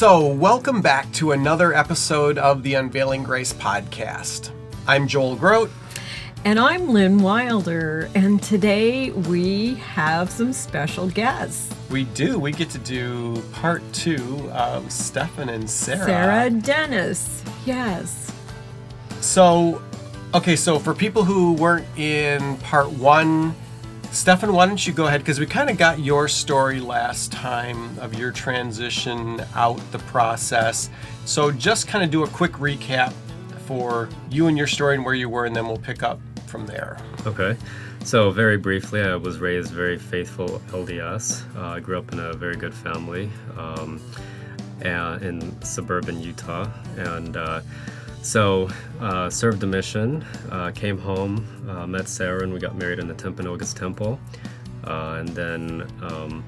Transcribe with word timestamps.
So, 0.00 0.24
welcome 0.24 0.80
back 0.80 1.12
to 1.12 1.32
another 1.32 1.74
episode 1.74 2.38
of 2.38 2.62
the 2.62 2.72
Unveiling 2.72 3.22
Grace 3.22 3.52
podcast. 3.52 4.50
I'm 4.86 5.06
Joel 5.06 5.36
Groat. 5.36 5.70
And 6.42 6.58
I'm 6.58 6.88
Lynn 6.88 7.18
Wilder, 7.18 8.08
and 8.14 8.42
today 8.42 9.10
we 9.10 9.74
have 9.74 10.30
some 10.30 10.54
special 10.54 11.10
guests. 11.10 11.70
We 11.90 12.04
do. 12.04 12.38
We 12.38 12.50
get 12.50 12.70
to 12.70 12.78
do 12.78 13.42
part 13.52 13.82
two 13.92 14.50
of 14.52 14.90
Stefan 14.90 15.50
and 15.50 15.68
Sarah. 15.68 16.06
Sarah 16.06 16.48
Dennis, 16.48 17.44
yes. 17.66 18.32
So, 19.20 19.82
okay, 20.32 20.56
so 20.56 20.78
for 20.78 20.94
people 20.94 21.24
who 21.24 21.52
weren't 21.52 21.84
in 21.98 22.56
part 22.56 22.90
one, 22.90 23.54
Stefan, 24.12 24.52
why 24.52 24.66
don't 24.66 24.84
you 24.84 24.92
go 24.92 25.06
ahead? 25.06 25.20
Because 25.20 25.38
we 25.38 25.46
kind 25.46 25.70
of 25.70 25.78
got 25.78 26.00
your 26.00 26.26
story 26.26 26.80
last 26.80 27.30
time 27.30 27.96
of 28.00 28.12
your 28.12 28.32
transition 28.32 29.40
out 29.54 29.78
the 29.92 30.00
process. 30.00 30.90
So, 31.26 31.52
just 31.52 31.86
kind 31.86 32.02
of 32.02 32.10
do 32.10 32.24
a 32.24 32.28
quick 32.28 32.52
recap 32.54 33.12
for 33.66 34.08
you 34.28 34.48
and 34.48 34.58
your 34.58 34.66
story 34.66 34.96
and 34.96 35.04
where 35.04 35.14
you 35.14 35.28
were, 35.28 35.44
and 35.44 35.54
then 35.54 35.64
we'll 35.68 35.76
pick 35.76 36.02
up 36.02 36.18
from 36.48 36.66
there. 36.66 36.98
Okay. 37.24 37.56
So, 38.02 38.32
very 38.32 38.56
briefly, 38.56 39.00
I 39.00 39.14
was 39.14 39.38
raised 39.38 39.70
very 39.70 39.96
faithful 39.96 40.60
LDS. 40.70 41.44
Uh, 41.56 41.68
I 41.68 41.80
grew 41.80 41.96
up 41.96 42.12
in 42.12 42.18
a 42.18 42.32
very 42.32 42.56
good 42.56 42.74
family 42.74 43.30
um, 43.56 44.00
and 44.82 45.22
in 45.22 45.62
suburban 45.62 46.20
Utah. 46.20 46.68
And 46.96 47.36
uh, 47.36 47.60
so, 48.22 48.68
uh, 49.00 49.30
served 49.30 49.62
a 49.62 49.66
mission, 49.66 50.24
uh, 50.50 50.70
came 50.72 50.98
home, 50.98 51.46
uh, 51.68 51.86
met 51.86 52.08
Sarah, 52.08 52.42
and 52.42 52.52
we 52.52 52.60
got 52.60 52.76
married 52.76 52.98
in 52.98 53.08
the 53.08 53.14
Timpanogos 53.14 53.74
Temple. 53.74 54.18
Uh, 54.84 55.16
and 55.20 55.28
then, 55.30 55.90
um, 56.02 56.44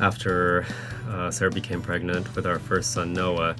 after 0.00 0.66
uh, 1.08 1.30
Sarah 1.30 1.50
became 1.50 1.80
pregnant 1.80 2.34
with 2.36 2.46
our 2.46 2.58
first 2.58 2.92
son, 2.92 3.12
Noah, 3.12 3.56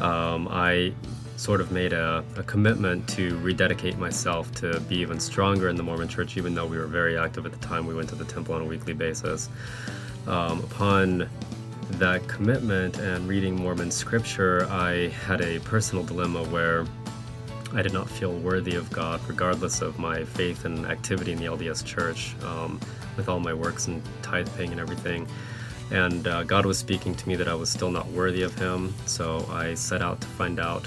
um, 0.00 0.48
I 0.50 0.92
sort 1.36 1.60
of 1.60 1.70
made 1.70 1.92
a, 1.92 2.24
a, 2.36 2.42
commitment 2.42 3.06
to 3.08 3.38
rededicate 3.38 3.96
myself 3.96 4.52
to 4.52 4.80
be 4.80 4.96
even 4.96 5.20
stronger 5.20 5.68
in 5.68 5.76
the 5.76 5.82
Mormon 5.84 6.08
church, 6.08 6.36
even 6.36 6.52
though 6.52 6.66
we 6.66 6.76
were 6.76 6.86
very 6.86 7.16
active 7.16 7.46
at 7.46 7.52
the 7.52 7.58
time. 7.58 7.86
We 7.86 7.94
went 7.94 8.08
to 8.08 8.16
the 8.16 8.24
temple 8.24 8.56
on 8.56 8.62
a 8.62 8.64
weekly 8.64 8.92
basis. 8.92 9.48
Um, 10.26 10.58
upon 10.64 11.28
that 11.92 12.26
commitment 12.28 12.98
and 12.98 13.28
reading 13.28 13.56
Mormon 13.56 13.90
scripture, 13.90 14.66
I 14.70 15.08
had 15.08 15.40
a 15.40 15.58
personal 15.60 16.04
dilemma 16.04 16.44
where 16.44 16.86
I 17.74 17.82
did 17.82 17.92
not 17.92 18.08
feel 18.08 18.32
worthy 18.32 18.76
of 18.76 18.90
God, 18.90 19.20
regardless 19.28 19.82
of 19.82 19.98
my 19.98 20.24
faith 20.24 20.64
and 20.64 20.86
activity 20.86 21.32
in 21.32 21.38
the 21.38 21.46
LDS 21.46 21.84
church, 21.84 22.34
um, 22.44 22.80
with 23.16 23.28
all 23.28 23.40
my 23.40 23.52
works 23.52 23.88
and 23.88 24.02
tithe 24.22 24.48
paying 24.56 24.70
and 24.70 24.80
everything. 24.80 25.26
And 25.90 26.26
uh, 26.26 26.44
God 26.44 26.66
was 26.66 26.78
speaking 26.78 27.14
to 27.14 27.28
me 27.28 27.36
that 27.36 27.48
I 27.48 27.54
was 27.54 27.70
still 27.70 27.90
not 27.90 28.06
worthy 28.08 28.42
of 28.42 28.54
Him, 28.58 28.94
so 29.06 29.46
I 29.50 29.74
set 29.74 30.02
out 30.02 30.20
to 30.20 30.26
find 30.28 30.60
out 30.60 30.86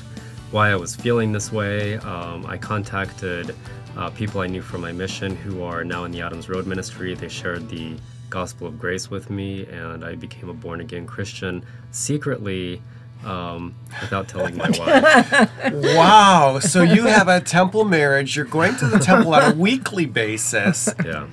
why 0.52 0.70
I 0.72 0.76
was 0.76 0.96
feeling 0.96 1.32
this 1.32 1.52
way. 1.52 1.98
Um, 1.98 2.46
I 2.46 2.58
contacted 2.58 3.56
uh, 3.98 4.10
people 4.12 4.42
I 4.42 4.48
knew 4.48 4.62
from 4.62 4.82
my 4.82 4.92
mission 4.92 5.36
who 5.36 5.64
are 5.64 5.84
now 5.84 6.06
in 6.06 6.12
the 6.12 6.22
Adams 6.22 6.50
Road 6.50 6.68
Ministry. 6.68 7.16
They 7.16 7.30
shared 7.30 7.70
the 7.70 7.96
gospel 8.32 8.66
of 8.66 8.80
grace 8.80 9.12
with 9.12 9.30
me, 9.30 9.68
and 9.68 10.04
I 10.04 10.16
became 10.16 10.50
a 10.50 10.54
born 10.54 10.82
again 10.82 11.06
Christian 11.06 11.64
secretly 11.92 12.82
um, 13.24 13.76
without 14.02 14.28
telling 14.28 14.58
my 14.58 14.70
wife. 14.70 15.74
wow. 15.74 16.58
So 16.60 16.82
you 16.82 17.06
have 17.06 17.28
a 17.28 17.40
temple 17.40 17.86
marriage. 17.86 18.36
You're 18.36 18.46
going 18.46 18.76
to 18.78 18.88
the 18.88 18.98
temple 18.98 19.36
on 19.36 19.52
a 19.52 19.56
weekly 19.56 20.08
basis. 20.08 20.90
Yeah. 21.06 21.28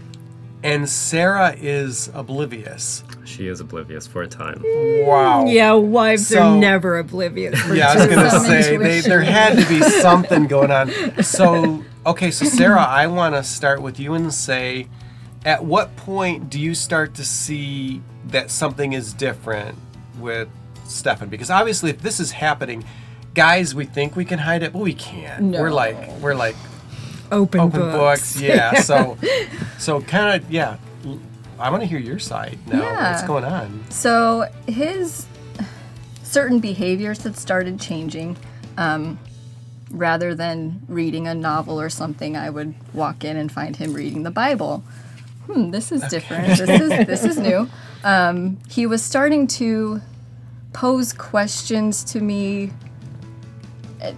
And 0.62 0.88
Sarah 0.88 1.54
is 1.56 2.10
oblivious. 2.14 3.04
She 3.25 3.47
is 3.47 3.60
oblivious 3.60 4.08
for 4.08 4.22
a 4.22 4.26
time. 4.26 4.60
Wow. 5.06 5.47
Yeah, 5.47 5.75
wives 5.75 6.26
so, 6.26 6.41
are 6.41 6.56
never 6.58 6.98
oblivious. 6.98 7.64
yeah, 7.69 7.92
I 7.92 7.97
was 7.97 8.06
going 8.06 8.31
to 8.31 8.41
say 8.41 8.76
they, 8.76 9.00
there 9.00 9.20
had 9.20 9.56
to 9.56 9.69
be 9.69 9.81
something 9.81 10.48
going 10.48 10.72
on. 10.72 11.22
So, 11.22 11.84
okay, 12.04 12.32
so 12.32 12.44
Sarah, 12.44 12.84
I 12.84 13.06
want 13.06 13.37
to 13.37 13.44
start 13.44 13.82
with 13.82 14.00
you 14.00 14.14
and 14.14 14.34
say, 14.34 14.88
at 15.48 15.64
what 15.64 15.97
point 15.97 16.50
do 16.50 16.60
you 16.60 16.75
start 16.75 17.14
to 17.14 17.25
see 17.25 18.03
that 18.26 18.50
something 18.50 18.92
is 18.92 19.14
different 19.14 19.78
with 20.19 20.47
Stefan? 20.84 21.31
Because 21.31 21.48
obviously, 21.48 21.88
if 21.88 22.03
this 22.03 22.20
is 22.20 22.32
happening, 22.32 22.84
guys, 23.32 23.75
we 23.75 23.87
think 23.87 24.14
we 24.14 24.26
can 24.26 24.41
hide 24.41 24.62
it, 24.62 24.75
but 24.75 24.81
we 24.81 24.92
can't. 24.92 25.44
No. 25.44 25.62
We're 25.62 25.70
like, 25.70 25.97
we're 26.19 26.34
like 26.34 26.54
open, 27.32 27.60
open 27.60 27.81
books. 27.81 28.34
books. 28.34 28.42
Yeah. 28.42 28.75
so, 28.82 29.16
so 29.78 30.03
kind 30.03 30.37
of, 30.42 30.50
yeah. 30.50 30.76
I 31.58 31.70
want 31.70 31.82
to 31.82 31.87
hear 31.87 31.98
your 31.98 32.19
side 32.19 32.58
now. 32.66 32.82
Yeah. 32.82 33.12
What's 33.12 33.26
going 33.26 33.44
on? 33.44 33.84
So 33.88 34.53
his 34.66 35.26
certain 36.25 36.60
behaviors 36.60 37.22
had 37.22 37.38
started 37.38 37.81
changing. 37.81 38.37
Um, 38.76 39.19
rather 39.91 40.34
than 40.34 40.82
reading 40.88 41.26
a 41.26 41.34
novel 41.34 41.81
or 41.81 41.88
something, 41.88 42.37
I 42.37 42.50
would 42.50 42.75
walk 42.92 43.25
in 43.25 43.38
and 43.38 43.50
find 43.50 43.75
him 43.76 43.94
reading 43.94 44.25
the 44.25 44.31
Bible 44.31 44.84
hmm, 45.48 45.70
this 45.70 45.91
is 45.92 46.03
different. 46.09 46.47
this 46.59 46.60
is 46.60 47.06
this 47.06 47.25
is 47.25 47.38
new. 47.38 47.69
Um, 48.04 48.59
he 48.69 48.86
was 48.86 49.03
starting 49.03 49.47
to 49.48 50.00
pose 50.72 51.12
questions 51.12 52.04
to 52.04 52.20
me. 52.20 52.72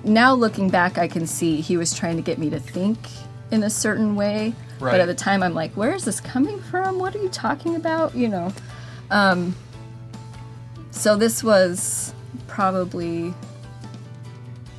Now 0.05 0.35
looking 0.35 0.69
back, 0.69 0.99
I 0.99 1.09
can 1.09 1.27
see 1.27 1.61
he 1.61 1.77
was 1.77 1.95
trying 1.95 2.17
to 2.17 2.23
get 2.23 2.39
me 2.39 2.51
to 2.51 2.61
think 2.61 2.99
in 3.51 3.63
a 3.63 3.71
certain 3.71 4.15
way. 4.17 4.55
Right. 4.79 4.93
But 4.93 5.01
at 5.01 5.07
the 5.07 5.15
time, 5.15 5.43
I'm 5.43 5.55
like, 5.55 5.73
where 5.75 5.95
is 5.95 6.05
this 6.05 6.21
coming 6.21 6.61
from? 6.61 6.99
What 6.99 7.15
are 7.15 7.23
you 7.23 7.29
talking 7.29 7.77
about? 7.77 8.15
You 8.15 8.29
know. 8.29 8.53
Um, 9.11 9.55
so 10.91 11.17
this 11.17 11.43
was 11.43 12.13
probably, 12.47 13.33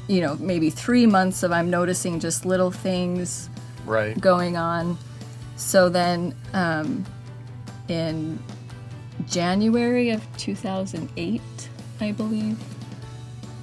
you 0.07 0.21
know, 0.21 0.35
maybe 0.35 0.69
three 0.69 1.05
months 1.05 1.43
of 1.43 1.51
I'm 1.51 1.69
noticing 1.69 2.19
just 2.19 2.45
little 2.45 2.71
things 2.71 3.49
right. 3.85 4.19
going 4.19 4.57
on. 4.57 4.97
So 5.61 5.89
then 5.89 6.35
um, 6.53 7.05
in 7.87 8.39
January 9.27 10.09
of 10.09 10.21
2008, 10.37 11.41
I 12.01 12.11
believe, 12.11 12.57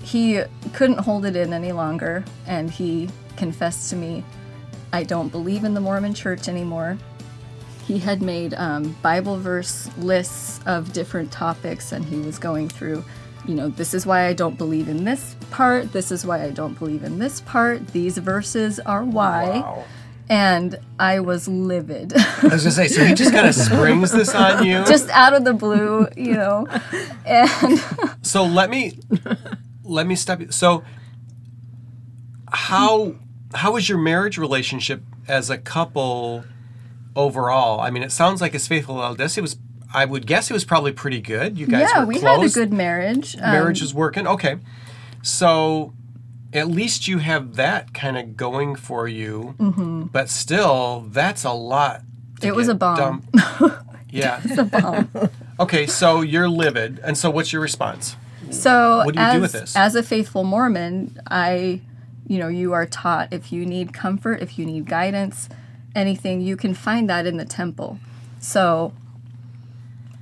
he 0.02 0.42
couldn't 0.72 1.00
hold 1.00 1.26
it 1.26 1.36
in 1.36 1.52
any 1.52 1.72
longer 1.72 2.24
and 2.46 2.70
he 2.70 3.10
confessed 3.36 3.90
to 3.90 3.96
me, 3.96 4.24
I 4.92 5.02
don't 5.02 5.28
believe 5.28 5.64
in 5.64 5.74
the 5.74 5.80
Mormon 5.80 6.14
church 6.14 6.48
anymore. 6.48 6.96
He 7.86 7.98
had 7.98 8.22
made 8.22 8.54
um, 8.54 8.96
Bible 9.02 9.36
verse 9.36 9.90
lists 9.98 10.60
of 10.66 10.92
different 10.92 11.30
topics 11.32 11.92
and 11.92 12.04
he 12.04 12.20
was 12.20 12.38
going 12.38 12.68
through, 12.68 13.04
you 13.46 13.54
know, 13.54 13.68
this 13.68 13.92
is 13.92 14.06
why 14.06 14.28
I 14.28 14.34
don't 14.34 14.56
believe 14.56 14.88
in 14.88 15.04
this 15.04 15.36
part, 15.50 15.92
this 15.92 16.10
is 16.10 16.24
why 16.24 16.44
I 16.44 16.50
don't 16.52 16.78
believe 16.78 17.02
in 17.02 17.18
this 17.18 17.40
part, 17.40 17.88
these 17.88 18.16
verses 18.16 18.78
are 18.80 19.04
why. 19.04 19.60
Wow 19.60 19.84
and 20.28 20.78
I 20.98 21.20
was 21.20 21.48
livid. 21.48 22.12
I 22.16 22.42
was 22.42 22.62
gonna 22.62 22.70
say, 22.70 22.88
so 22.88 23.04
he 23.04 23.14
just 23.14 23.32
kind 23.32 23.46
of 23.46 23.54
springs 23.54 24.12
this 24.12 24.34
on 24.34 24.64
you, 24.64 24.84
just 24.86 25.08
out 25.10 25.34
of 25.34 25.44
the 25.44 25.54
blue, 25.54 26.06
you 26.16 26.34
know. 26.34 26.66
And 27.24 27.48
so 28.22 28.44
let 28.44 28.70
me 28.70 28.98
let 29.84 30.06
me 30.06 30.14
stop 30.14 30.40
you. 30.40 30.50
So 30.50 30.84
how 32.52 33.14
how 33.54 33.72
was 33.72 33.88
your 33.88 33.98
marriage 33.98 34.38
relationship 34.38 35.02
as 35.26 35.50
a 35.50 35.58
couple 35.58 36.44
overall? 37.16 37.80
I 37.80 37.90
mean, 37.90 38.02
it 38.02 38.12
sounds 38.12 38.40
like 38.40 38.54
as 38.54 38.68
faithful 38.68 38.96
LDS, 38.96 39.38
it 39.38 39.40
was. 39.42 39.56
I 39.94 40.04
would 40.04 40.26
guess 40.26 40.50
it 40.50 40.52
was 40.52 40.66
probably 40.66 40.92
pretty 40.92 41.22
good. 41.22 41.56
You 41.56 41.66
guys 41.66 41.88
yeah, 41.94 42.04
we 42.04 42.18
close. 42.18 42.42
had 42.42 42.50
a 42.50 42.66
good 42.66 42.76
marriage. 42.76 43.38
Marriage 43.38 43.80
um, 43.80 43.86
is 43.86 43.94
working. 43.94 44.26
Okay, 44.26 44.58
so 45.22 45.94
at 46.52 46.68
least 46.68 47.08
you 47.08 47.18
have 47.18 47.56
that 47.56 47.92
kind 47.92 48.16
of 48.16 48.36
going 48.36 48.76
for 48.76 49.06
you. 49.06 49.54
Mm-hmm. 49.58 50.04
But 50.04 50.28
still, 50.30 51.06
that's 51.08 51.44
a 51.44 51.52
lot. 51.52 52.02
It 52.42 52.52
was 52.56 52.68
a 52.68 52.74
bomb. 52.74 53.24
yeah. 54.10 54.40
it's 54.44 54.58
a 54.58 54.64
bomb. 54.64 55.10
okay, 55.60 55.86
so 55.86 56.20
you're 56.20 56.48
livid. 56.48 57.00
And 57.04 57.16
so 57.16 57.30
what's 57.30 57.52
your 57.52 57.62
response? 57.62 58.16
So 58.50 59.04
what 59.04 59.14
do 59.14 59.20
you 59.20 59.26
as, 59.26 59.34
do 59.34 59.40
with 59.40 59.52
this? 59.52 59.76
As 59.76 59.94
a 59.94 60.02
faithful 60.02 60.44
Mormon, 60.44 61.20
I, 61.26 61.80
you 62.26 62.38
know, 62.38 62.48
you 62.48 62.72
are 62.72 62.86
taught 62.86 63.32
if 63.32 63.52
you 63.52 63.66
need 63.66 63.92
comfort, 63.92 64.40
if 64.40 64.58
you 64.58 64.64
need 64.64 64.86
guidance, 64.86 65.48
anything, 65.94 66.40
you 66.40 66.56
can 66.56 66.72
find 66.74 67.10
that 67.10 67.26
in 67.26 67.36
the 67.36 67.44
temple. 67.44 67.98
So 68.40 68.94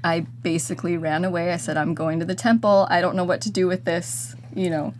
I 0.02 0.20
basically 0.20 0.96
ran 0.96 1.24
away. 1.24 1.52
I 1.52 1.56
said, 1.56 1.76
I'm 1.76 1.94
going 1.94 2.18
to 2.18 2.24
the 2.24 2.34
temple. 2.34 2.86
I 2.90 3.00
don't 3.00 3.14
know 3.14 3.24
what 3.24 3.40
to 3.42 3.50
do 3.50 3.66
with 3.66 3.84
this, 3.84 4.34
you 4.54 4.70
know. 4.70 4.94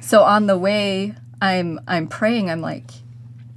So 0.00 0.22
on 0.22 0.46
the 0.46 0.58
way, 0.58 1.14
I'm 1.40 1.80
I'm 1.86 2.08
praying. 2.08 2.50
I'm 2.50 2.60
like, 2.60 2.90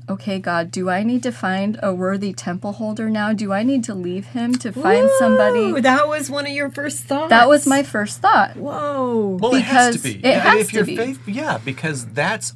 okay, 0.09 0.39
God, 0.39 0.71
do 0.71 0.89
I 0.89 1.03
need 1.03 1.23
to 1.23 1.31
find 1.31 1.79
a 1.81 1.93
worthy 1.93 2.33
temple 2.33 2.73
holder 2.73 3.09
now? 3.09 3.33
Do 3.33 3.53
I 3.53 3.63
need 3.63 3.83
to 3.85 3.93
leave 3.93 4.27
him 4.27 4.53
to 4.55 4.71
find 4.71 5.05
Ooh, 5.05 5.15
somebody? 5.19 5.81
That 5.81 6.07
was 6.07 6.29
one 6.29 6.45
of 6.45 6.51
your 6.51 6.69
first 6.69 7.03
thoughts. 7.03 7.29
That 7.29 7.47
was 7.47 7.65
my 7.67 7.83
first 7.83 8.21
thought. 8.21 8.55
Whoa. 8.55 9.37
Well, 9.41 9.55
it 9.55 9.63
has 9.63 9.95
to 9.95 10.01
be. 10.01 10.25
it 10.25 10.39
has 10.39 10.61
if 10.61 10.69
to 10.69 10.75
you're 10.75 10.85
be. 10.85 10.97
faith, 10.97 11.27
yeah, 11.27 11.59
because 11.63 12.05
that's. 12.07 12.53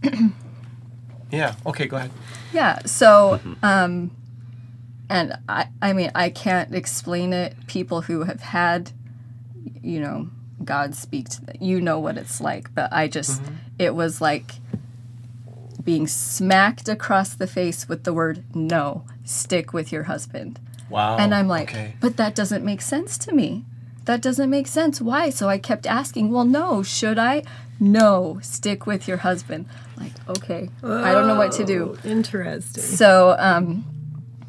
yeah. 1.32 1.56
Okay. 1.66 1.88
Go 1.88 1.98
ahead. 1.98 2.12
Yeah. 2.54 2.80
So, 2.86 3.40
um, 3.64 4.12
and 5.10 5.38
I, 5.48 5.68
I 5.82 5.94
mean, 5.94 6.12
I 6.16 6.30
can't 6.30 6.74
explain 6.76 7.34
it. 7.34 7.56
People 7.68 8.02
who 8.02 8.24
have 8.24 8.42
had, 8.42 8.92
you 9.82 10.00
know, 10.00 10.30
God 10.64 10.96
speak 10.96 11.30
to 11.30 11.46
them, 11.46 11.56
you 11.60 11.82
know 11.82 12.00
what 12.00 12.18
it's 12.18 12.42
like. 12.42 12.74
But 12.74 12.92
I 12.92 13.08
just, 13.08 13.42
it 13.78 13.96
was 13.96 14.22
like 14.22 14.56
being 15.84 16.08
smacked 16.08 16.90
across 16.90 17.34
the 17.34 17.48
face 17.48 17.88
with 17.88 18.04
the 18.04 18.14
word 18.14 18.44
no, 18.56 19.06
stick 19.24 19.74
with 19.74 19.92
your 19.92 20.04
husband. 20.04 20.60
Wow. 20.90 21.18
And 21.18 21.34
I'm 21.34 21.48
like, 21.48 21.72
okay. 21.72 21.94
but 22.02 22.18
that 22.18 22.36
doesn't 22.36 22.64
make 22.64 22.82
sense 22.82 23.18
to 23.20 23.34
me. 23.34 23.66
That 24.06 24.22
doesn't 24.22 24.50
make 24.50 24.68
sense. 24.68 25.02
Why? 25.02 25.30
So 25.30 25.50
I 25.50 25.58
kept 25.58 25.86
asking, 25.86 26.32
well, 26.32 26.46
no, 26.46 26.82
should 26.82 27.20
I? 27.20 27.44
No, 27.80 28.40
stick 28.42 28.86
with 28.86 29.08
your 29.08 29.18
husband. 29.18 29.66
Like, 29.98 30.14
okay, 30.30 30.70
I 30.84 31.12
don't 31.12 31.28
know 31.28 31.38
what 31.38 31.52
to 31.54 31.66
do. 31.66 31.98
Oh, 32.04 32.10
Interesting. 32.10 32.84
So 32.84 33.36
um, 33.38 33.86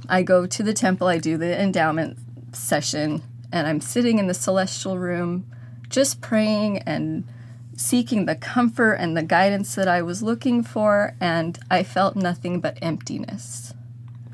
I 0.08 0.22
go 0.22 0.46
to 0.46 0.62
the 0.62 0.72
temple, 0.72 1.08
I 1.08 1.18
do 1.18 1.36
the 1.36 1.60
endowment 1.60 2.18
session, 2.52 3.22
and 3.52 3.66
I'm 3.66 3.80
sitting 3.80 4.18
in 4.18 4.26
the 4.26 4.34
celestial 4.34 4.98
room 4.98 5.46
just 5.88 6.20
praying 6.20 6.78
and 6.78 7.24
seeking 7.76 8.26
the 8.26 8.34
comfort 8.34 8.94
and 8.94 9.16
the 9.16 9.22
guidance 9.22 9.74
that 9.76 9.88
I 9.88 10.02
was 10.02 10.22
looking 10.22 10.62
for, 10.62 11.14
and 11.20 11.58
I 11.70 11.82
felt 11.82 12.16
nothing 12.16 12.60
but 12.60 12.78
emptiness. 12.82 13.72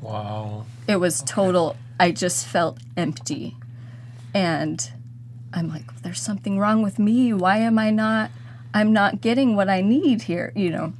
Wow. 0.01 0.65
It 0.87 0.97
was 0.97 1.21
total, 1.23 1.75
I 1.99 2.11
just 2.11 2.45
felt 2.45 2.79
empty. 2.97 3.55
And 4.33 4.89
I'm 5.53 5.69
like, 5.69 6.01
there's 6.01 6.21
something 6.21 6.59
wrong 6.59 6.81
with 6.81 6.99
me. 6.99 7.33
Why 7.33 7.57
am 7.57 7.79
I 7.79 7.89
not? 7.91 8.31
I'm 8.73 8.91
not 8.91 9.21
getting 9.21 9.55
what 9.55 9.69
I 9.69 9.81
need 9.81 10.23
here, 10.23 10.51
you 10.55 10.69
know, 10.69 10.93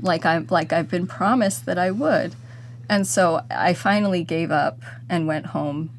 like 0.00 0.26
I'm 0.26 0.48
like 0.50 0.72
I've 0.72 0.90
been 0.90 1.06
promised 1.06 1.66
that 1.66 1.78
I 1.78 1.92
would. 1.92 2.34
And 2.88 3.06
so 3.06 3.44
I 3.48 3.74
finally 3.74 4.24
gave 4.24 4.50
up 4.50 4.80
and 5.08 5.28
went 5.28 5.46
home. 5.46 5.90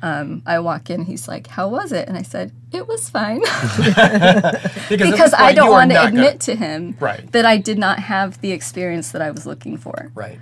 Um, 0.00 0.42
I 0.46 0.58
walk 0.60 0.88
in, 0.88 1.04
he's 1.04 1.28
like, 1.28 1.48
"How 1.48 1.68
was 1.68 1.92
it?" 1.92 2.08
And 2.08 2.16
I 2.16 2.22
said, 2.22 2.52
"It 2.74 2.86
was 2.88 3.08
fine," 3.08 3.40
Because, 4.88 5.10
because 5.10 5.34
I 5.34 5.52
don't 5.52 5.70
want 5.70 5.90
to 5.92 6.04
admit 6.04 6.24
gonna- 6.24 6.38
to 6.38 6.54
him 6.56 6.96
Right. 7.00 7.30
that 7.32 7.44
I 7.46 7.56
did 7.56 7.78
not 7.78 7.98
have 8.00 8.40
the 8.40 8.52
experience 8.52 9.12
that 9.12 9.22
I 9.22 9.30
was 9.30 9.46
looking 9.46 9.76
for. 9.78 10.10
Right. 10.14 10.38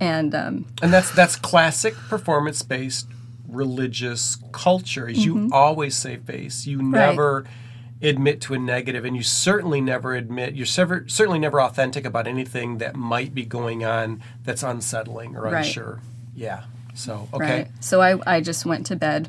And 0.00 0.34
um, 0.34 0.66
And 0.80 0.92
that's 0.92 1.10
that's 1.10 1.36
classic 1.36 1.94
performance 2.08 2.62
based 2.62 3.06
religious 3.48 4.38
culture. 4.52 5.08
Is 5.08 5.18
Mm-hmm. 5.18 5.46
you 5.46 5.50
always 5.52 5.96
save 5.96 6.22
face. 6.22 6.66
You 6.66 6.80
never 6.82 7.44
admit 8.00 8.40
to 8.42 8.54
a 8.54 8.58
negative, 8.58 9.04
and 9.04 9.16
you 9.16 9.22
certainly 9.24 9.80
never 9.80 10.14
admit. 10.14 10.54
You're 10.54 10.66
sever, 10.66 11.04
certainly 11.08 11.40
never 11.40 11.60
authentic 11.60 12.04
about 12.04 12.26
anything 12.28 12.78
that 12.78 12.94
might 12.94 13.34
be 13.34 13.44
going 13.44 13.84
on 13.84 14.22
that's 14.44 14.62
unsettling 14.62 15.34
or 15.36 15.42
Right. 15.42 15.64
unsure. 15.66 16.00
Yeah. 16.34 16.62
So 16.94 17.28
okay. 17.32 17.44
right, 17.44 17.68
so 17.80 18.00
I 18.00 18.18
I 18.26 18.40
just 18.40 18.64
went 18.66 18.86
to 18.86 18.96
bed. 18.96 19.28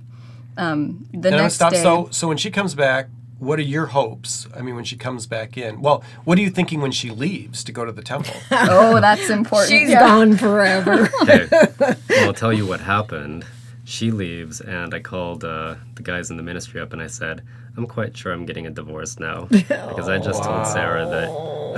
Um, 0.59 1.07
the 1.13 1.29
And 1.29 1.37
next 1.37 1.55
stop. 1.55 1.71
day, 1.73 1.81
So 1.81 2.07
so 2.11 2.27
when 2.27 2.37
she 2.37 2.51
comes 2.51 2.75
back. 2.75 3.07
What 3.39 3.57
are 3.57 3.61
your 3.61 3.85
hopes? 3.85 4.47
I 4.53 4.61
mean, 4.61 4.75
when 4.75 4.83
she 4.83 4.97
comes 4.97 5.25
back 5.25 5.55
in, 5.57 5.79
well, 5.79 6.03
what 6.25 6.37
are 6.37 6.41
you 6.41 6.49
thinking 6.49 6.81
when 6.81 6.91
she 6.91 7.09
leaves 7.09 7.63
to 7.63 7.71
go 7.71 7.85
to 7.85 7.91
the 7.93 8.01
temple? 8.01 8.33
oh, 8.51 8.99
that's 8.99 9.29
important. 9.29 9.69
She's 9.71 9.89
yeah. 9.91 10.01
gone 10.01 10.35
forever. 10.35 11.09
Okay. 11.21 11.47
well, 12.09 12.25
I'll 12.27 12.33
tell 12.33 12.51
you 12.51 12.65
what 12.67 12.81
happened. 12.81 13.45
She 13.85 14.11
leaves, 14.11 14.59
and 14.59 14.93
I 14.93 14.99
called 14.99 15.45
uh, 15.45 15.75
the 15.95 16.03
guys 16.03 16.29
in 16.31 16.35
the 16.35 16.43
ministry 16.43 16.81
up 16.81 16.91
and 16.91 17.01
I 17.01 17.07
said, 17.07 17.41
I'm 17.77 17.87
quite 17.87 18.17
sure 18.17 18.33
I'm 18.33 18.45
getting 18.45 18.67
a 18.67 18.71
divorce 18.71 19.19
now. 19.21 19.47
Because 19.51 20.09
I 20.09 20.17
just 20.19 20.43
told 20.43 20.67
Sarah 20.67 21.05
that 21.07 21.29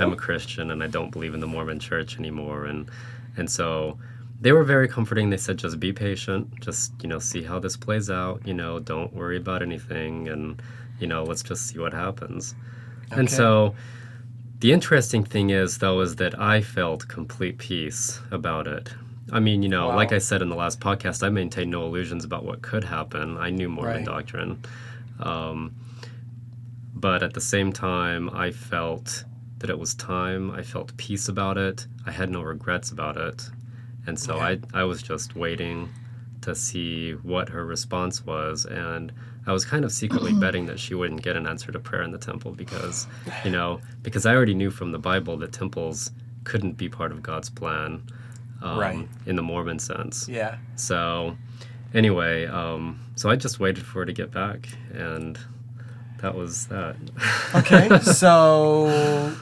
I'm 0.02 0.12
a 0.12 0.16
Christian 0.16 0.72
and 0.72 0.82
I 0.82 0.88
don't 0.88 1.12
believe 1.12 1.32
in 1.32 1.38
the 1.38 1.46
Mormon 1.46 1.78
church 1.78 2.18
anymore. 2.18 2.64
And, 2.64 2.90
and 3.36 3.48
so 3.48 3.98
they 4.42 4.52
were 4.52 4.64
very 4.64 4.88
comforting. 4.88 5.30
They 5.30 5.36
said, 5.36 5.56
just 5.56 5.78
be 5.78 5.92
patient. 5.92 6.60
Just, 6.60 6.92
you 7.02 7.08
know, 7.08 7.18
see 7.20 7.42
how 7.42 7.58
this 7.60 7.76
plays 7.76 8.10
out. 8.10 8.46
You 8.46 8.54
know, 8.54 8.78
don't 8.80 9.12
worry 9.14 9.36
about 9.36 9.62
anything. 9.62 10.28
And, 10.28 10.60
you 10.98 11.06
know, 11.06 11.22
let's 11.22 11.42
just 11.42 11.68
see 11.68 11.78
what 11.78 11.92
happens. 11.92 12.54
And 13.12 13.30
so 13.30 13.74
the 14.58 14.72
interesting 14.72 15.22
thing 15.22 15.50
is, 15.50 15.78
though, 15.78 16.00
is 16.00 16.16
that 16.16 16.38
I 16.40 16.60
felt 16.60 17.06
complete 17.08 17.58
peace 17.58 18.20
about 18.32 18.66
it. 18.66 18.92
I 19.32 19.38
mean, 19.38 19.62
you 19.62 19.68
know, 19.68 19.88
Wow. 19.88 19.96
like 19.96 20.12
I 20.12 20.18
said 20.18 20.42
in 20.42 20.48
the 20.48 20.56
last 20.56 20.80
podcast, 20.80 21.22
I 21.22 21.28
maintained 21.28 21.70
no 21.70 21.84
illusions 21.86 22.24
about 22.24 22.44
what 22.44 22.62
could 22.62 22.84
happen. 22.84 23.38
I 23.38 23.50
knew 23.50 23.68
Mormon 23.68 23.96
Right. 23.98 24.04
doctrine. 24.04 24.58
Um, 25.20 25.72
but 26.94 27.22
at 27.22 27.32
the 27.34 27.40
same 27.40 27.72
time, 27.72 28.28
I 28.30 28.50
felt 28.50 29.24
that 29.58 29.70
it 29.70 29.78
was 29.78 29.94
time. 29.94 30.50
I 30.50 30.62
felt 30.62 30.96
peace 30.96 31.28
about 31.28 31.56
it. 31.58 31.86
I 32.06 32.10
had 32.10 32.28
no 32.30 32.42
regrets 32.42 32.90
about 32.90 33.16
it. 33.16 33.48
And 34.06 34.18
so 34.18 34.38
I, 34.38 34.58
I 34.74 34.84
was 34.84 35.02
just 35.02 35.36
waiting 35.36 35.88
to 36.42 36.54
see 36.54 37.12
what 37.12 37.48
her 37.50 37.64
response 37.64 38.24
was. 38.26 38.64
And 38.64 39.12
I 39.46 39.52
was 39.52 39.64
kind 39.64 39.84
of 39.84 39.92
secretly 39.92 40.32
betting 40.40 40.66
that 40.66 40.80
she 40.80 40.94
wouldn't 40.94 41.22
get 41.22 41.36
an 41.36 41.46
answer 41.46 41.70
to 41.72 41.78
prayer 41.78 42.02
in 42.02 42.10
the 42.10 42.18
temple 42.18 42.52
because, 42.52 43.06
you 43.44 43.50
know, 43.50 43.80
because 44.02 44.26
I 44.26 44.34
already 44.34 44.54
knew 44.54 44.70
from 44.70 44.90
the 44.92 44.98
Bible 44.98 45.36
that 45.38 45.52
temples 45.52 46.10
couldn't 46.44 46.72
be 46.76 46.88
part 46.88 47.12
of 47.12 47.22
God's 47.22 47.48
plan 47.48 48.02
um, 48.60 48.78
Right. 48.78 49.08
in 49.26 49.36
the 49.36 49.42
Mormon 49.42 49.78
sense. 49.78 50.28
yeah. 50.28 50.58
So, 50.76 51.36
anyway, 51.94 52.46
um, 52.46 52.98
so 53.14 53.30
I 53.30 53.36
just 53.36 53.60
waited 53.60 53.84
for 53.86 54.00
her 54.00 54.06
to 54.06 54.12
get 54.12 54.30
back, 54.32 54.68
and 54.92 55.38
that 56.18 56.34
was 56.34 56.66
that. 56.66 56.96
Okay, 57.54 57.88
so 58.02 59.32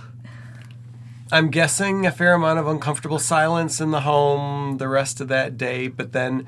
I'm 1.32 1.50
guessing 1.50 2.06
a 2.06 2.12
fair 2.12 2.34
amount 2.34 2.58
of 2.58 2.66
uncomfortable 2.66 3.18
silence 3.18 3.80
in 3.80 3.90
the 3.90 4.00
home 4.00 4.78
the 4.78 4.88
rest 4.88 5.20
of 5.20 5.28
that 5.28 5.56
day, 5.56 5.88
but 5.88 6.12
then 6.12 6.46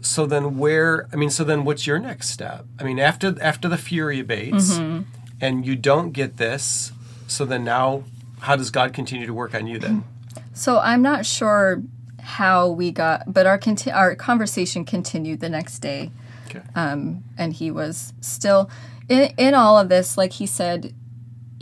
so 0.00 0.24
then 0.26 0.58
where 0.58 1.08
I 1.12 1.16
mean 1.16 1.30
so 1.30 1.42
then 1.44 1.64
what's 1.64 1.86
your 1.86 1.98
next 1.98 2.28
step? 2.30 2.66
I 2.78 2.84
mean 2.84 2.98
after 2.98 3.36
after 3.40 3.68
the 3.68 3.78
fury 3.78 4.20
abates 4.20 4.78
mm-hmm. 4.78 5.02
and 5.40 5.66
you 5.66 5.76
don't 5.76 6.12
get 6.12 6.36
this, 6.36 6.92
so 7.26 7.44
then 7.44 7.64
now 7.64 8.04
how 8.40 8.56
does 8.56 8.70
God 8.70 8.92
continue 8.92 9.26
to 9.26 9.34
work 9.34 9.54
on 9.54 9.66
you 9.66 9.78
then? 9.78 10.04
So 10.52 10.78
I'm 10.78 11.02
not 11.02 11.26
sure 11.26 11.82
how 12.18 12.70
we 12.70 12.90
got, 12.90 13.30
but 13.30 13.44
our 13.44 13.58
conti- 13.58 13.90
our 13.90 14.14
conversation 14.14 14.86
continued 14.86 15.40
the 15.40 15.50
next 15.50 15.80
day, 15.80 16.10
Okay. 16.46 16.62
Um, 16.74 17.24
and 17.36 17.52
he 17.52 17.70
was 17.70 18.12
still 18.20 18.70
in 19.08 19.32
in 19.36 19.54
all 19.54 19.78
of 19.78 19.88
this. 19.88 20.16
Like 20.16 20.34
he 20.34 20.46
said, 20.46 20.94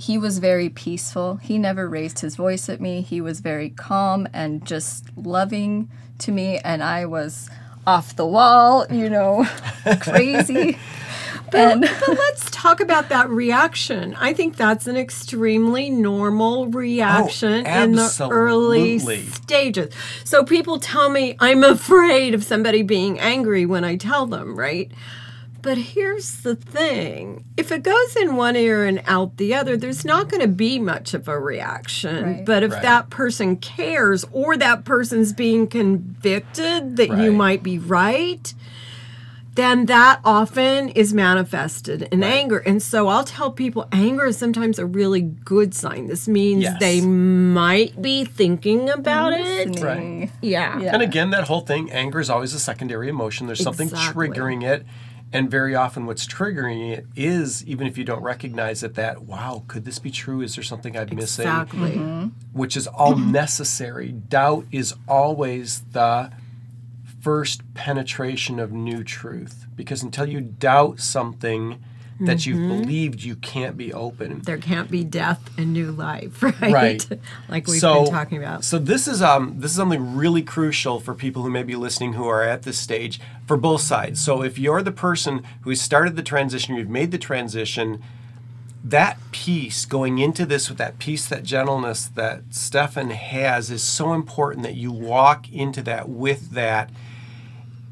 he 0.07 0.19
was 0.19 0.39
very 0.39 0.69
peaceful. 0.69 1.37
He 1.37 1.59
never 1.59 1.89
raised 1.89 2.19
his 2.19 2.37
voice 2.37 2.69
at 2.69 2.81
me. 2.81 3.01
He 3.01 3.23
was 3.23 3.41
very 3.41 3.71
calm 3.71 4.29
and 4.35 4.65
just 4.67 5.07
loving 5.17 5.91
to 6.19 6.31
me, 6.31 6.59
and 6.59 6.83
I 6.83 7.07
was 7.07 7.49
off 7.87 8.15
the 8.15 8.27
wall, 8.27 8.87
you 8.91 9.09
know, 9.09 9.47
crazy. 10.01 10.79
and 11.55 11.81
but 12.01 12.09
let's 12.09 12.51
talk 12.51 12.81
about 12.81 13.09
that 13.09 13.31
reaction. 13.31 14.15
I 14.17 14.35
think 14.35 14.57
that's 14.57 14.87
an 14.87 14.97
extremely 14.97 15.89
normal 15.89 16.67
reaction 16.67 17.67
oh, 17.67 17.83
in 17.83 17.93
the 17.93 18.29
early 18.31 18.99
stages. 18.99 19.95
So 20.25 20.45
people 20.45 20.79
tell 20.79 21.09
me 21.09 21.35
I'm 21.41 21.65
afraid 21.65 22.35
of 22.35 22.45
somebody 22.45 22.83
being 22.83 23.19
angry 23.19 23.65
when 23.65 23.85
I 23.85 23.97
tell 23.97 24.27
them, 24.27 24.59
right? 24.59 24.93
But 25.65 25.79
here's 25.79 26.43
the 26.43 26.55
thing 26.55 27.45
if 27.57 27.73
it 27.73 27.83
goes 27.83 28.17
in 28.17 28.37
one 28.37 28.55
ear 28.55 28.85
and 28.85 29.03
out 29.07 29.39
the 29.39 29.55
other, 29.55 29.77
there's 29.77 30.05
not 30.05 30.29
going 30.29 30.43
to 30.43 30.49
be 30.49 30.79
much 30.79 31.15
of 31.15 31.27
a 31.27 31.39
reaction. 31.39 32.25
Right. 32.25 32.45
But 32.45 32.63
if 32.63 32.73
Right. 32.73 32.83
that 32.83 33.11
person 33.11 33.57
cares 33.57 34.25
or 34.31 34.57
that 34.59 34.85
person's 34.85 35.33
being 35.33 35.67
convicted 35.67 36.97
that 36.99 37.09
you 37.19 37.33
might 37.33 37.63
be 37.63 37.79
right, 37.79 38.53
then 39.55 39.87
that 39.87 40.19
often 40.25 40.89
is 40.91 41.15
manifested 41.15 42.09
in 42.11 42.25
anger. 42.25 42.59
And 42.59 42.83
so 42.83 43.07
I'll 43.07 43.23
tell 43.23 43.53
people 43.53 43.87
anger 43.93 44.27
is 44.27 44.37
sometimes 44.37 44.81
a 44.81 44.85
really 44.87 45.21
good 45.21 45.75
sign. 45.75 46.09
This 46.09 46.27
means 46.27 46.63
Yes. 46.65 46.77
they 46.81 47.01
might 47.01 48.03
be 48.03 48.25
thinking 48.25 48.91
about 48.91 49.33
it. 49.33 49.69
listening. 49.69 50.33
Yeah. 50.43 50.81
Yeah. 50.81 50.93
And 50.95 51.03
again, 51.03 51.31
that 51.31 51.45
whole 51.45 51.61
thing, 51.61 51.91
anger 51.93 52.19
is 52.19 52.29
always 52.29 52.53
a 52.53 52.59
secondary 52.59 53.09
emotion. 53.09 53.47
There's 53.47 53.63
something 53.63 53.89
Exactly. 53.89 54.29
triggering 54.29 54.65
it. 54.65 54.85
And 55.35 55.51
very 55.51 55.75
often, 55.75 56.07
what's 56.07 56.29
triggering 56.29 56.93
it 56.93 57.07
is, 57.17 57.65
even 57.67 57.89
if 57.89 57.99
you 57.99 58.05
don't 58.05 58.23
recognize 58.23 58.85
it, 58.85 58.95
that, 58.95 59.23
wow, 59.23 59.65
could 59.67 59.85
this 59.85 59.99
be 59.99 60.13
true? 60.13 60.41
Is 60.43 60.55
there 60.55 60.63
something 60.63 60.97
I'm 60.97 61.15
missing? 61.15 61.43
Exactly. 61.43 61.91
Mm-hmm. 61.91 62.29
Which 62.53 62.77
is 62.77 62.87
all 62.87 63.17
necessary. 63.17 64.13
Doubt 64.13 64.67
is 64.71 64.95
always 65.09 65.81
the 65.91 66.31
first 67.21 67.63
penetration 67.75 68.61
of 68.61 68.71
new 68.71 69.03
truth 69.03 69.67
because 69.75 70.05
until 70.05 70.27
you 70.27 70.41
doubt 70.41 71.01
something 71.01 71.83
that 72.21 72.47
you've 72.47 72.69
believed, 72.69 73.23
you 73.23 73.37
can't 73.37 73.77
be 73.77 73.93
open. 73.93 74.41
There 74.41 74.59
can't 74.59 74.91
be 74.91 75.05
death 75.05 75.51
and 75.59 75.73
new 75.73 75.91
life, 75.91 76.43
right? 76.61 76.63
Right. 76.63 77.09
like 77.49 77.67
we've 77.67 77.81
so, 77.81 78.05
been 78.05 78.13
talking 78.13 78.39
about. 78.39 78.65
So 78.65 78.79
this 78.79 79.09
is 79.09 79.23
um 79.23 79.55
this 79.59 79.73
is 79.73 79.77
something 79.77 80.17
really 80.17 80.43
crucial 80.43 81.01
for 81.01 81.15
people 81.15 81.43
who 81.43 81.51
may 81.51 81.63
be 81.63 81.77
listening 81.77 82.15
who 82.15 82.27
are 82.27 82.43
at 82.43 82.63
this 82.63 82.79
stage 82.79 83.21
for 83.47 83.57
both 83.57 83.81
sides. 83.81 84.21
So 84.21 84.43
if 84.43 84.59
you're 84.59 84.83
the 84.83 84.93
person 84.93 85.43
who 85.63 85.75
started 85.75 86.17
the 86.17 86.23
transition, 86.23 86.77
you've 86.77 86.89
made 86.89 87.11
the 87.11 87.19
transition, 87.19 88.03
that 88.85 89.19
peace 89.33 89.87
going 89.87 90.19
into 90.19 90.45
this 90.45 90.69
with 90.69 90.79
that 90.79 90.99
peace, 90.99 91.27
that 91.27 91.43
gentleness 91.43 92.07
that 92.07 92.43
Stefan 92.51 93.11
has 93.11 93.71
is 93.71 93.83
so 93.83 94.13
important 94.13 94.63
that 94.63 94.75
you 94.75 94.93
walk 94.93 95.51
into 95.53 95.83
that 95.83 96.09
with 96.09 96.51
that 96.51 96.91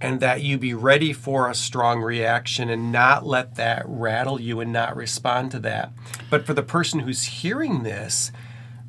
and 0.02 0.18
that 0.18 0.42
you 0.42 0.58
be 0.58 0.74
ready 0.74 1.12
for 1.12 1.48
a 1.48 1.54
strong 1.54 2.02
reaction 2.02 2.68
and 2.68 2.90
not 2.90 3.24
let 3.24 3.54
that 3.54 3.84
rattle 3.86 4.40
you 4.40 4.58
and 4.58 4.72
not 4.72 4.96
respond 4.96 5.52
to 5.52 5.60
that. 5.60 5.92
But 6.28 6.44
for 6.44 6.54
the 6.54 6.62
person 6.62 7.00
who's 7.00 7.22
hearing 7.22 7.84
this, 7.84 8.32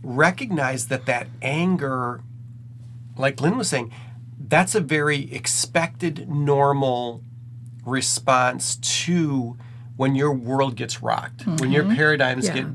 recognize 0.02 0.88
that 0.88 1.06
that 1.06 1.28
anger, 1.44 2.22
like 3.16 3.40
Lynn 3.40 3.58
was 3.58 3.70
saying, 3.70 3.94
that's 4.40 4.74
a 4.74 4.82
very 4.82 5.32
expected, 5.32 6.28
normal 6.28 7.22
response 7.86 8.76
to 8.78 9.56
when 9.96 10.16
your 10.16 10.34
world 10.34 10.76
gets 10.76 11.04
rocked, 11.04 11.46
when 11.46 11.72
your 11.72 11.84
mm-hmm. 11.84 11.96
paradigms 11.96 12.48
Yeah. 12.48 12.54
get 12.56 12.66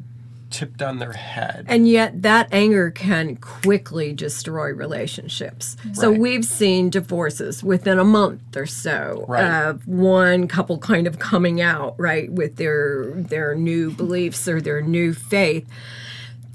tipped 0.51 0.83
on 0.83 0.99
their 0.99 1.13
head. 1.13 1.67
And 1.69 1.89
yet, 1.89 2.23
that 2.23 2.49
anger 2.53 2.91
can 2.91 3.37
quickly 3.37 4.13
destroy 4.13 4.71
relationships. 4.73 5.77
So, 5.93 6.11
we've 6.11 6.45
seen 6.45 6.91
divorces 6.91 7.63
within 7.63 7.99
a 7.99 8.05
month 8.05 8.57
or 8.57 8.67
so 8.67 9.25
Right. 9.29 9.45
of 9.45 9.87
one 9.87 10.49
couple 10.49 10.79
kind 10.79 11.07
of 11.07 11.19
coming 11.19 11.61
out, 11.61 11.95
right, 11.99 12.31
with 12.33 12.57
their 12.57 13.13
their 13.15 13.55
new 13.55 13.91
beliefs 13.91 14.49
or 14.49 14.61
their 14.61 14.81
new 14.83 15.13
faith. 15.15 15.67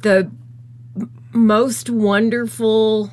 The 0.01 0.29
most 1.31 1.89
wonderful 1.89 3.11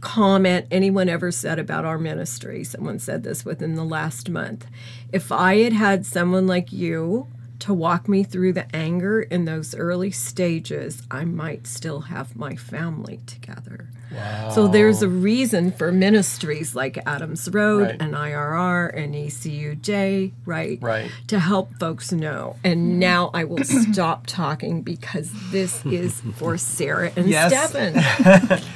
comment 0.00 0.66
anyone 0.70 1.08
ever 1.08 1.30
said 1.30 1.58
about 1.58 1.84
our 1.84 1.96
ministry, 1.96 2.64
someone 2.64 2.98
said 2.98 3.22
this 3.22 3.44
within 3.44 3.74
the 3.76 3.84
last 3.84 4.28
month. 4.28 4.66
If 5.12 5.30
I 5.30 5.58
had 5.58 5.72
had 5.72 6.04
someone 6.04 6.46
like 6.46 6.72
you 6.72 7.28
to 7.62 7.72
walk 7.72 8.08
me 8.08 8.24
through 8.24 8.52
the 8.54 8.74
anger 8.74 9.22
in 9.22 9.44
those 9.44 9.72
early 9.74 10.10
stages, 10.10 11.00
I 11.12 11.24
might 11.24 11.68
still 11.68 12.00
have 12.02 12.34
my 12.34 12.56
family 12.56 13.20
together. 13.26 13.88
Wow. 14.12 14.50
So 14.50 14.66
there's 14.66 15.00
a 15.00 15.08
reason 15.08 15.70
for 15.70 15.92
ministries 15.92 16.74
like 16.74 16.98
Adams 17.06 17.48
Road 17.48 17.82
Right. 17.82 17.96
and 18.00 18.14
IRR 18.14 18.96
and 18.96 19.14
ECUJ, 19.14 20.32
right? 20.44 20.78
Right. 20.82 21.10
To 21.28 21.38
help 21.38 21.78
folks 21.78 22.10
know. 22.10 22.56
And 22.64 22.94
hmm. 22.94 22.98
now 22.98 23.30
I 23.32 23.44
will 23.44 23.62
stop 23.92 24.26
talking 24.26 24.82
because 24.82 25.30
this 25.52 25.86
is 25.86 26.20
for 26.34 26.58
Sarah 26.58 27.12
and 27.16 27.28
Yes. 27.28 27.70
Stefan. 27.70 28.60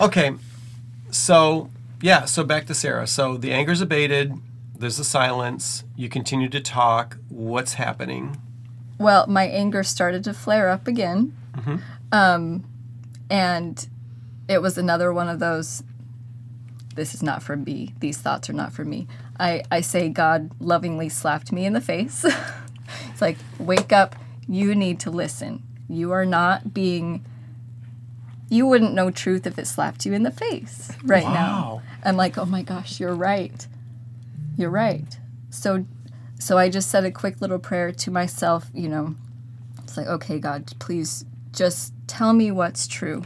Okay, 0.00 0.32
so 1.10 1.70
yeah, 2.00 2.24
so 2.24 2.44
back 2.44 2.66
to 2.66 2.74
Sarah. 2.74 3.08
So 3.08 3.36
the 3.36 3.50
anger's 3.50 3.80
abated. 3.80 4.32
There's 4.78 4.98
a 4.98 5.04
silence. 5.04 5.84
You 5.96 6.08
continue 6.08 6.48
to 6.50 6.60
talk. 6.60 7.16
What's 7.28 7.74
happening? 7.74 8.40
Well, 8.98 9.26
my 9.26 9.44
anger 9.46 9.82
started 9.82 10.24
to 10.24 10.34
flare 10.34 10.68
up 10.68 10.86
again. 10.86 11.34
Um, 12.12 12.64
and 13.28 13.86
it 14.48 14.62
was 14.62 14.78
another 14.78 15.12
one 15.12 15.28
of 15.28 15.40
those 15.40 15.82
this 16.94 17.14
is 17.14 17.22
not 17.22 17.42
for 17.44 17.56
me. 17.56 17.94
These 18.00 18.18
thoughts 18.18 18.50
are 18.50 18.54
not 18.54 18.72
for 18.72 18.84
me. 18.84 19.06
I, 19.38 19.62
I 19.70 19.82
say 19.82 20.08
God 20.08 20.50
lovingly 20.58 21.08
slapped 21.08 21.52
me 21.52 21.64
in 21.64 21.72
the 21.72 21.80
face. 21.80 22.24
it's 23.10 23.20
like, 23.22 23.38
wake 23.60 23.92
up. 23.92 24.16
You 24.48 24.74
need 24.74 24.98
to 25.00 25.10
listen. 25.10 25.62
You 25.88 26.10
are 26.10 26.26
not 26.26 26.74
being. 26.74 27.24
You 28.48 28.66
wouldn't 28.66 28.94
know 28.94 29.10
truth 29.12 29.46
if 29.46 29.58
it 29.60 29.66
slapped 29.68 30.06
you 30.06 30.12
in 30.12 30.22
the 30.24 30.30
face 30.32 30.90
right 31.04 31.22
Wow. 31.24 31.32
now. 31.34 31.82
I'm 32.02 32.16
like, 32.16 32.36
oh 32.38 32.46
my 32.46 32.62
gosh, 32.62 32.98
you're 32.98 33.14
right. 33.14 33.66
You're 34.58 34.68
right. 34.68 35.18
So 35.48 35.86
so 36.38 36.58
I 36.58 36.68
just 36.68 36.90
said 36.90 37.04
a 37.04 37.10
quick 37.10 37.40
little 37.40 37.58
prayer 37.58 37.90
to 37.92 38.10
myself, 38.10 38.66
you 38.74 38.88
know. 38.88 39.14
It's 39.82 39.96
like, 39.96 40.06
okay, 40.06 40.38
God, 40.38 40.72
please 40.78 41.24
just 41.52 41.94
tell 42.06 42.32
me 42.32 42.50
what's 42.50 42.86
true. 42.86 43.24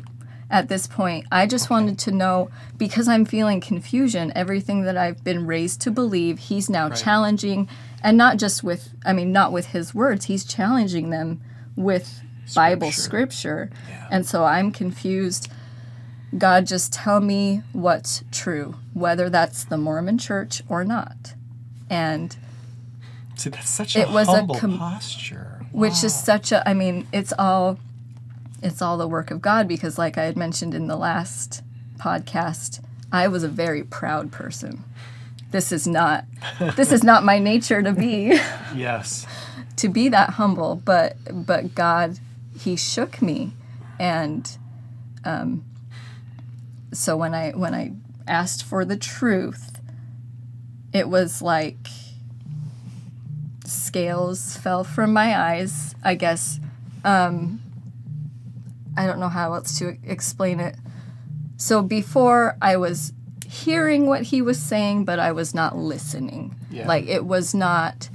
At 0.48 0.68
this 0.68 0.86
point, 0.86 1.26
I 1.32 1.46
just 1.46 1.70
wanted 1.70 1.98
to 2.00 2.12
know 2.12 2.50
because 2.76 3.08
I'm 3.08 3.24
feeling 3.24 3.60
confusion, 3.60 4.30
everything 4.36 4.82
that 4.82 4.96
I've 4.98 5.24
been 5.24 5.46
raised 5.46 5.80
to 5.82 5.90
believe, 5.90 6.38
he's 6.38 6.68
now 6.68 6.90
challenging 6.90 7.68
and 8.02 8.18
not 8.18 8.36
just 8.36 8.62
with 8.62 8.90
I 9.04 9.14
mean 9.14 9.32
not 9.32 9.52
with 9.52 9.68
his 9.68 9.94
words, 9.94 10.26
he's 10.26 10.44
challenging 10.44 11.08
them 11.10 11.40
with 11.74 12.20
Bible 12.54 12.92
scripture. 12.92 13.70
And 14.10 14.26
so 14.26 14.44
I'm 14.44 14.70
confused. 14.72 15.50
God, 16.36 16.66
just 16.66 16.92
tell 16.92 17.20
me 17.20 17.62
what's 17.72 18.24
true, 18.32 18.76
whether 18.94 19.28
that's 19.28 19.64
the 19.64 19.76
Mormon 19.76 20.16
church 20.18 20.62
or 20.68 20.82
not. 20.84 21.34
And 21.90 22.36
See, 23.36 23.50
that's 23.50 23.68
such 23.68 23.96
a 23.96 24.00
It 24.02 24.10
was 24.10 24.28
a 24.28 24.36
humble 24.36 24.54
com- 24.54 24.78
posture. 24.78 25.66
which 25.72 26.04
is 26.04 26.14
such 26.14 26.52
a 26.52 26.66
i 26.68 26.74
mean 26.74 27.06
it's 27.12 27.32
all 27.38 27.78
it's 28.62 28.80
all 28.82 28.96
the 28.98 29.08
work 29.08 29.30
of 29.30 29.40
god 29.40 29.66
because 29.66 29.96
like 29.98 30.16
i 30.18 30.24
had 30.24 30.36
mentioned 30.36 30.74
in 30.74 30.86
the 30.86 30.96
last 30.96 31.62
podcast 31.98 32.80
i 33.10 33.26
was 33.26 33.42
a 33.42 33.48
very 33.48 33.82
proud 33.82 34.30
person 34.30 34.84
this 35.50 35.72
is 35.72 35.86
not 35.86 36.24
this 36.76 36.92
is 36.92 37.02
not 37.02 37.24
my 37.24 37.38
nature 37.38 37.82
to 37.82 37.92
be 37.92 38.26
Yes. 38.76 39.26
to 39.76 39.88
be 39.88 40.08
that 40.10 40.30
humble 40.30 40.76
but 40.84 41.16
but 41.32 41.74
god 41.74 42.18
he 42.60 42.76
shook 42.76 43.20
me 43.22 43.52
and 43.98 44.56
um 45.24 45.64
so 46.92 47.16
when 47.16 47.34
i 47.34 47.50
when 47.52 47.74
i 47.74 47.92
asked 48.26 48.62
for 48.62 48.84
the 48.84 48.96
truth 48.96 49.80
it 50.92 51.08
was 51.08 51.40
like 51.42 51.88
scales 53.64 54.56
fell 54.56 54.84
from 54.84 55.12
my 55.12 55.36
eyes 55.38 55.94
i 56.04 56.14
guess. 56.14 56.60
Um 57.04 57.60
i 58.96 59.06
don't 59.06 59.18
know 59.18 59.28
how 59.28 59.54
else 59.54 59.78
to 59.78 59.96
explain 60.04 60.60
it. 60.60 60.76
So 61.56 61.82
before 61.82 62.56
i 62.60 62.76
was 62.76 63.12
hearing 63.46 64.06
what 64.06 64.22
he 64.22 64.40
was 64.42 64.58
saying 64.60 65.04
but 65.04 65.18
i 65.18 65.32
was 65.32 65.54
not 65.54 65.76
listening. 65.76 66.56
Yeah. 66.70 66.86
like 66.88 67.06
it 67.06 67.24
was 67.24 67.54
not 67.54 68.08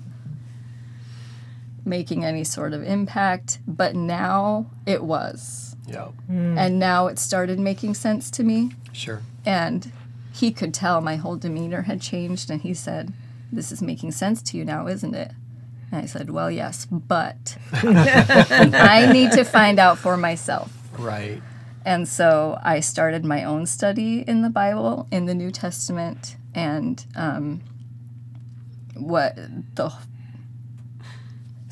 making 1.86 2.26
any 2.26 2.44
sort 2.44 2.74
of 2.74 2.84
impact 2.84 3.60
but 3.68 3.96
now 3.96 4.66
it 4.86 5.04
was 5.04 5.76
Yep. 5.88 6.14
and 6.30 6.80
now 6.80 7.08
it 7.08 7.18
started 7.20 7.60
making 7.60 7.94
sense 7.94 8.30
to 8.32 8.44
me 8.44 8.72
Sure. 8.92 9.22
and 9.46 9.92
he 10.34 10.52
could 10.52 10.74
tell 10.74 11.02
my 11.02 11.16
whole 11.16 11.36
demeanor 11.38 11.84
had 11.84 12.02
changed 12.02 12.50
and 12.52 12.62
he 12.62 12.74
said 12.74 13.14
this 13.52 13.72
is 13.72 13.82
making 13.82 14.12
sense 14.12 14.42
to 14.44 14.58
you 14.58 14.66
now 14.66 14.88
isn't 14.88 15.16
it 15.16 15.32
and 15.92 16.02
i 16.02 16.06
said 16.06 16.30
well 16.30 16.52
yes 16.52 16.86
but 16.86 17.58
i 17.74 19.10
need 19.12 19.32
to 19.32 19.44
find 19.44 19.80
out 19.80 19.98
for 19.98 20.18
myself 20.18 20.72
Right. 21.00 21.42
and 21.86 22.08
so 22.08 22.60
i 22.64 22.80
started 22.82 23.24
my 23.24 23.44
own 23.44 23.66
study 23.66 24.20
in 24.28 24.42
the 24.42 24.50
bible 24.50 25.08
in 25.12 25.26
the 25.26 25.34
new 25.36 25.52
testament 25.52 26.36
and 26.54 27.06
um, 27.16 27.62
what 28.96 29.36
the 29.76 29.94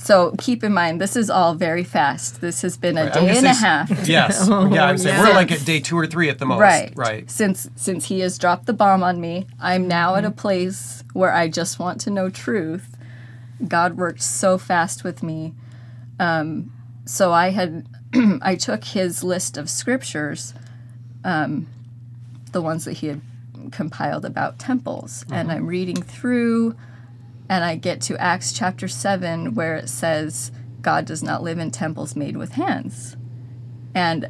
so 0.05 0.33
keep 0.37 0.63
in 0.63 0.73
mind 0.73 1.01
this 1.01 1.15
is 1.15 1.29
all 1.29 1.53
very 1.55 1.83
fast 1.83 2.39
this 2.41 2.61
has 2.61 2.77
been 2.77 2.97
a 2.97 3.05
Right, 3.05 3.13
day 3.13 3.37
and 3.37 3.45
a 3.47 3.53
half 3.53 3.89
Yes. 4.07 4.47
Oh, 4.51 4.71
yeah, 4.73 4.85
I'm 4.85 4.97
saying 4.97 5.15
yeah. 5.17 5.27
we're 5.27 5.33
like 5.33 5.51
at 5.51 5.65
day 5.65 5.79
two 5.79 5.97
or 5.97 6.05
three 6.07 6.29
at 6.29 6.37
the 6.39 6.45
most. 6.45 6.59
Right. 6.59 6.93
Right. 6.95 7.29
Since 7.29 7.69
since 7.75 8.05
he 8.05 8.19
has 8.19 8.37
dropped 8.37 8.65
the 8.67 8.73
bomb 8.73 9.03
on 9.03 9.19
me, 9.19 9.47
I'm 9.59 9.87
now 9.87 10.15
at 10.15 10.25
a 10.25 10.31
place 10.31 11.03
where 11.13 11.33
I 11.33 11.47
just 11.47 11.79
want 11.79 11.99
to 12.01 12.09
know 12.11 12.29
truth. 12.29 12.95
God 13.67 13.97
worked 13.97 14.21
so 14.21 14.57
fast 14.57 15.03
with 15.03 15.23
me. 15.23 15.53
Um, 16.19 16.71
so 17.05 17.31
I 17.31 17.49
had 17.49 17.87
I 18.41 18.55
took 18.55 18.83
his 18.83 19.23
list 19.23 19.57
of 19.57 19.69
scriptures, 19.69 20.53
um, 21.23 21.67
the 22.51 22.61
ones 22.61 22.85
that 22.85 22.93
he 22.93 23.07
had 23.07 23.21
compiled 23.71 24.25
about 24.25 24.59
temples, 24.59 25.25
and 25.31 25.51
I'm 25.51 25.65
reading 25.67 26.01
through 26.01 26.75
and 27.49 27.63
I 27.63 27.75
get 27.75 28.01
to 28.01 28.17
Acts 28.21 28.53
chapter 28.53 28.87
7 28.87 29.53
where 29.55 29.75
it 29.75 29.89
says 29.89 30.51
God 30.81 31.05
does 31.05 31.23
not 31.23 31.43
live 31.43 31.59
in 31.59 31.71
temples 31.71 32.15
made 32.15 32.37
with 32.37 32.53
hands. 32.53 33.15
And 33.93 34.29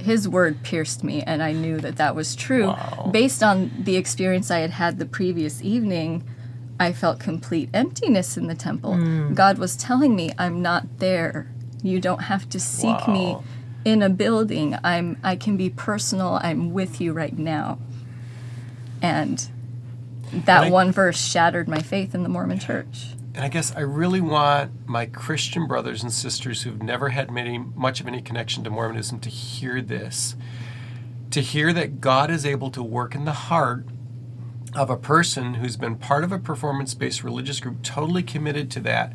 his 0.00 0.28
word 0.28 0.62
pierced 0.62 1.04
me 1.04 1.22
and 1.22 1.42
I 1.42 1.52
knew 1.52 1.78
that 1.78 1.96
that 1.96 2.14
was 2.14 2.34
true. 2.34 2.68
Wow. 2.68 3.10
Based 3.12 3.42
on 3.42 3.70
the 3.78 3.96
experience 3.96 4.50
I 4.50 4.60
had 4.60 4.70
had 4.70 4.98
the 4.98 5.06
previous 5.06 5.62
evening, 5.62 6.24
I 6.78 6.92
felt 6.92 7.20
complete 7.20 7.68
emptiness 7.74 8.36
in 8.36 8.46
the 8.46 8.54
temple. 8.54 8.94
Hmm. 8.94 9.34
God 9.34 9.58
was 9.58 9.76
telling 9.76 10.16
me 10.16 10.32
I'm 10.38 10.62
not 10.62 10.98
there. 10.98 11.52
You 11.82 12.00
don't 12.00 12.22
have 12.22 12.48
to 12.50 12.60
seek 12.60 13.06
me 13.06 13.36
in 13.84 14.02
a 14.02 14.08
building. 14.08 14.76
I'm 14.82 15.18
I 15.22 15.36
can 15.36 15.56
be 15.56 15.70
personal. 15.70 16.38
I'm 16.42 16.72
with 16.72 17.00
you 17.00 17.12
right 17.12 17.36
now. 17.36 17.78
And 19.02 19.48
that 20.32 20.64
I- 20.64 20.70
one 20.70 20.92
verse 20.92 21.20
shattered 21.20 21.68
my 21.68 21.80
faith 21.80 22.14
in 22.14 22.22
the 22.22 22.28
Mormon 22.28 22.58
church. 22.58 23.14
And 23.34 23.44
I 23.44 23.48
guess 23.48 23.72
I 23.76 23.80
really 23.80 24.20
want 24.20 24.88
my 24.88 25.06
Christian 25.06 25.66
brothers 25.66 26.02
and 26.02 26.12
sisters 26.12 26.62
who've 26.62 26.82
never 26.82 27.10
had 27.10 27.30
many 27.30 27.58
much 27.58 28.00
of 28.00 28.08
any 28.08 28.20
connection 28.20 28.64
to 28.64 28.70
Mormonism 28.70 29.20
to 29.20 29.30
hear 29.30 29.80
this. 29.80 30.34
To 31.30 31.40
hear 31.40 31.72
that 31.72 32.00
God 32.00 32.30
is 32.30 32.44
able 32.44 32.70
to 32.72 32.82
work 32.82 33.14
in 33.14 33.24
the 33.24 33.32
heart 33.32 33.86
of 34.74 34.90
a 34.90 34.96
person 34.96 35.54
who's 35.54 35.76
been 35.76 35.96
part 35.96 36.24
of 36.24 36.32
a 36.32 36.38
performance-based 36.38 37.22
religious 37.22 37.60
group, 37.60 37.82
totally 37.82 38.22
committed 38.22 38.70
to 38.72 38.80
that, 38.80 39.12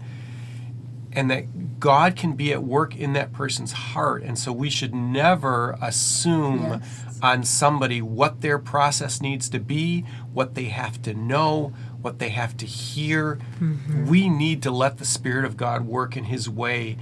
and 1.15 1.31
that 1.31 1.79
God 1.79 2.15
can 2.15 2.33
be 2.33 2.51
at 2.51 2.63
work 2.63 2.95
in 2.95 3.13
that 3.13 3.31
person's 3.31 3.71
heart. 3.71 4.23
And 4.23 4.37
so 4.37 4.51
we 4.51 4.69
should 4.69 4.93
never 4.93 5.77
assume 5.81 6.63
Yes. 6.63 7.19
on 7.21 7.43
somebody 7.43 8.01
what 8.01 8.41
their 8.41 8.59
process 8.59 9.21
needs 9.21 9.49
to 9.49 9.59
be, 9.59 10.05
what 10.33 10.55
they 10.55 10.65
have 10.65 11.01
to 11.03 11.13
know, 11.13 11.73
what 12.01 12.19
they 12.19 12.29
have 12.29 12.55
to 12.57 12.65
hear. 12.65 13.39
Mm-hmm. 13.59 14.05
We 14.07 14.29
need 14.29 14.61
to 14.63 14.71
let 14.71 14.97
the 14.97 15.05
Spirit 15.05 15.45
of 15.45 15.57
God 15.57 15.85
work 15.85 16.15
in 16.17 16.25
His 16.25 16.49
way. 16.49 16.97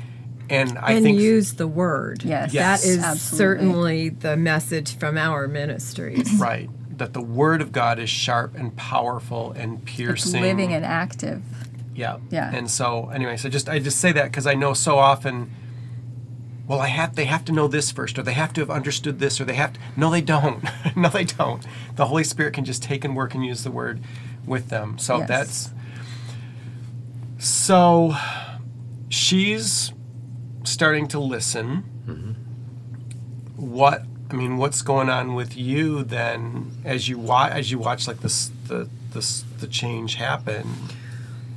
And 0.49 0.77
I 0.77 0.93
and 0.93 1.03
think 1.05 1.19
use 1.19 1.53
the 1.55 1.67
word. 1.67 2.23
Yes. 2.23 2.53
Yes. 2.53 2.81
That 2.83 2.87
is 2.89 2.97
Absolutely. 2.99 3.37
certainly 3.37 4.09
the 4.09 4.37
message 4.37 4.95
from 4.95 5.17
our 5.17 5.47
ministries. 5.47 6.33
right 6.39 6.69
that 6.97 7.13
the 7.13 7.21
Word 7.21 7.61
of 7.61 7.71
God 7.71 7.99
is 7.99 8.09
sharp 8.09 8.55
and 8.55 8.75
powerful 8.75 9.51
and 9.53 9.83
piercing. 9.83 10.13
It's 10.13 10.23
piercing. 10.25 10.41
living 10.41 10.73
and 10.73 10.85
active. 10.85 11.41
Yeah. 11.95 12.17
Yeah. 12.29 12.51
And 12.53 12.69
so, 12.69 13.09
anyway, 13.09 13.37
so 13.37 13.49
just 13.49 13.69
I 13.69 13.79
just 13.79 13.99
say 13.99 14.11
that 14.11 14.25
because 14.25 14.47
I 14.47 14.53
know 14.55 14.73
so 14.73 14.97
often. 14.97 15.51
Well, 16.67 16.79
I 16.79 16.87
have. 16.87 17.15
They 17.15 17.25
have 17.25 17.43
to 17.45 17.51
know 17.51 17.67
this 17.67 17.91
first, 17.91 18.17
or 18.17 18.23
they 18.23 18.33
have 18.33 18.53
to 18.53 18.61
have 18.61 18.69
understood 18.69 19.19
this, 19.19 19.39
or 19.41 19.45
they 19.45 19.55
have 19.55 19.73
to. 19.73 19.79
No, 19.97 20.09
they 20.09 20.21
don't. 20.21 20.63
no, 20.95 21.09
they 21.09 21.25
don't. 21.25 21.65
The 21.95 22.05
Holy 22.05 22.23
Spirit 22.23 22.53
can 22.53 22.63
just 22.63 22.81
take 22.81 23.03
and 23.03 23.15
work 23.15 23.35
and 23.35 23.45
use 23.45 23.63
the 23.63 23.71
Word 23.71 24.01
with 24.45 24.69
them. 24.69 24.97
So 24.97 25.17
Yes. 25.19 25.27
that's. 25.27 25.69
So, 27.37 28.15
she's 29.09 29.91
starting 30.63 31.07
to 31.09 31.19
listen. 31.19 31.83
Mm-hmm. 32.07 32.31
What 33.71 34.03
I 34.31 34.35
mean, 34.35 34.57
what's 34.57 34.81
going 34.81 35.09
on 35.09 35.35
with 35.35 35.55
you 35.57 36.03
then 36.03 36.71
as 36.85 37.07
you 37.07 37.17
watch 37.19 37.51
as 37.51 37.71
you 37.71 37.77
watch 37.77 38.07
like 38.07 38.21
this 38.21 38.51
the 38.67 38.89
this 39.11 39.43
the 39.59 39.67
change 39.67 40.15
happen? 40.15 40.73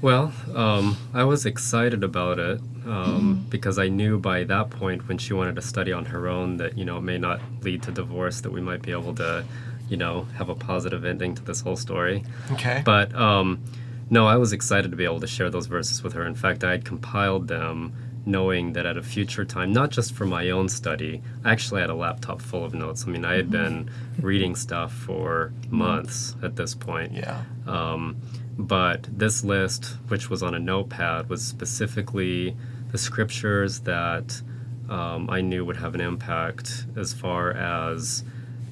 Well, 0.03 0.33
um, 0.55 0.97
I 1.15 1.25
was 1.25 1.47
excited 1.47 2.05
about 2.05 2.39
it 2.39 2.61
um, 2.87 3.47
because 3.49 3.79
I 3.79 3.89
knew 3.89 4.19
by 4.19 4.45
that 4.45 4.71
point 4.71 5.09
when 5.09 5.19
she 5.19 5.33
wanted 5.33 5.57
to 5.57 5.63
study 5.63 5.93
on 5.93 6.05
her 6.07 6.29
own 6.29 6.59
that 6.59 6.77
you 6.77 6.85
know 6.85 6.99
it 6.99 7.03
may 7.03 7.19
not 7.19 7.41
lead 7.63 7.83
to 7.85 7.93
divorce, 7.93 8.41
that 8.43 8.51
we 8.51 8.61
might 8.61 8.83
be 8.83 8.93
able 8.93 9.15
to, 9.17 9.45
you 9.89 9.97
know, 9.97 10.27
have 10.37 10.49
a 10.49 10.55
positive 10.55 11.05
ending 11.05 11.35
to 11.35 11.43
this 11.43 11.61
whole 11.61 11.77
story. 11.77 12.25
Okay. 12.53 12.83
But 12.85 13.15
um, 13.15 13.63
no, 14.11 14.27
I 14.27 14.37
was 14.37 14.53
excited 14.53 14.91
to 14.91 14.97
be 14.97 15.05
able 15.05 15.21
to 15.21 15.27
share 15.27 15.51
those 15.51 15.67
verses 15.67 16.03
with 16.03 16.13
her. 16.13 16.27
In 16.27 16.35
fact, 16.35 16.63
I 16.63 16.73
had 16.73 16.85
compiled 16.85 17.49
them 17.49 17.95
knowing 18.27 18.73
that 18.73 18.85
at 18.85 18.97
a 18.97 19.03
future 19.03 19.45
time, 19.45 19.73
not 19.73 19.91
just 19.91 20.13
for 20.13 20.27
my 20.27 20.51
own 20.51 20.69
study, 20.69 21.23
I 21.45 21.53
actually 21.53 21.81
had 21.81 21.91
a 21.91 21.95
laptop 21.95 22.43
full 22.43 22.65
of 22.65 22.75
notes. 22.75 23.05
I 23.07 23.11
mean, 23.11 23.25
I 23.25 23.35
had 23.35 23.51
been 23.51 23.89
reading 24.21 24.57
stuff 24.57 24.93
for 24.93 25.53
months 25.71 26.35
at 26.43 26.57
this 26.57 26.75
point. 26.75 27.13
yeah. 27.13 27.43
Um, 27.67 28.17
but 28.59 29.07
this 29.11 29.45
list, 29.45 29.97
which 30.09 30.31
was 30.31 30.43
on 30.43 30.55
a 30.55 30.59
notepad, 30.59 31.29
was 31.29 31.43
specifically 31.45 32.57
the 32.93 32.99
scriptures 32.99 33.81
that 33.81 34.41
um, 34.89 35.29
I 35.29 35.41
knew 35.41 35.65
would 35.65 35.77
have 35.77 35.95
an 35.95 36.01
impact 36.01 36.87
as 36.97 37.13
far 37.13 37.51
as 37.53 38.25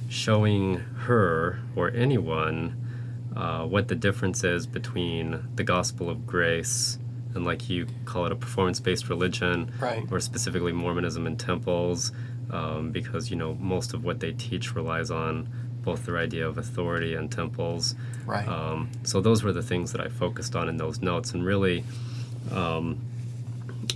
showing 0.09 0.77
her 1.07 1.59
or 1.75 1.91
anyone 1.91 2.81
uh, 3.37 3.65
what 3.67 3.89
the 3.89 3.95
difference 3.97 4.45
is 4.45 4.67
between 4.67 5.43
the 5.57 5.65
gospel 5.65 6.09
of 6.09 6.27
grace 6.27 6.99
and, 7.35 7.45
like 7.45 7.69
you 7.69 7.87
call 8.05 8.27
it, 8.27 8.33
a 8.33 8.37
performance 8.37 8.79
based 8.79 9.09
religion, 9.09 9.73
Right. 9.81 10.07
or 10.11 10.21
specifically 10.21 10.73
Mormonism 10.73 11.27
and 11.27 11.39
temples, 11.39 12.13
um, 12.51 12.93
because 12.93 13.29
you 13.31 13.37
know 13.37 13.55
most 13.57 13.93
of 13.93 14.05
what 14.05 14.21
they 14.21 14.33
teach 14.33 14.75
relies 14.77 15.11
on 15.11 15.49
both 15.85 16.07
their 16.07 16.19
idea 16.19 16.47
of 16.49 16.59
authority 16.59 17.15
and 17.15 17.31
temples. 17.31 17.95
Right. 18.27 18.47
Um, 18.47 18.91
so 19.03 19.21
those 19.21 19.43
were 19.43 19.53
the 19.53 19.63
things 19.63 19.93
that 19.93 20.01
I 20.01 20.09
focused 20.09 20.57
on 20.57 20.69
in 20.69 20.77
those 20.77 21.01
notes, 21.01 21.33
and 21.33 21.45
really, 21.45 21.85
um, 22.53 22.99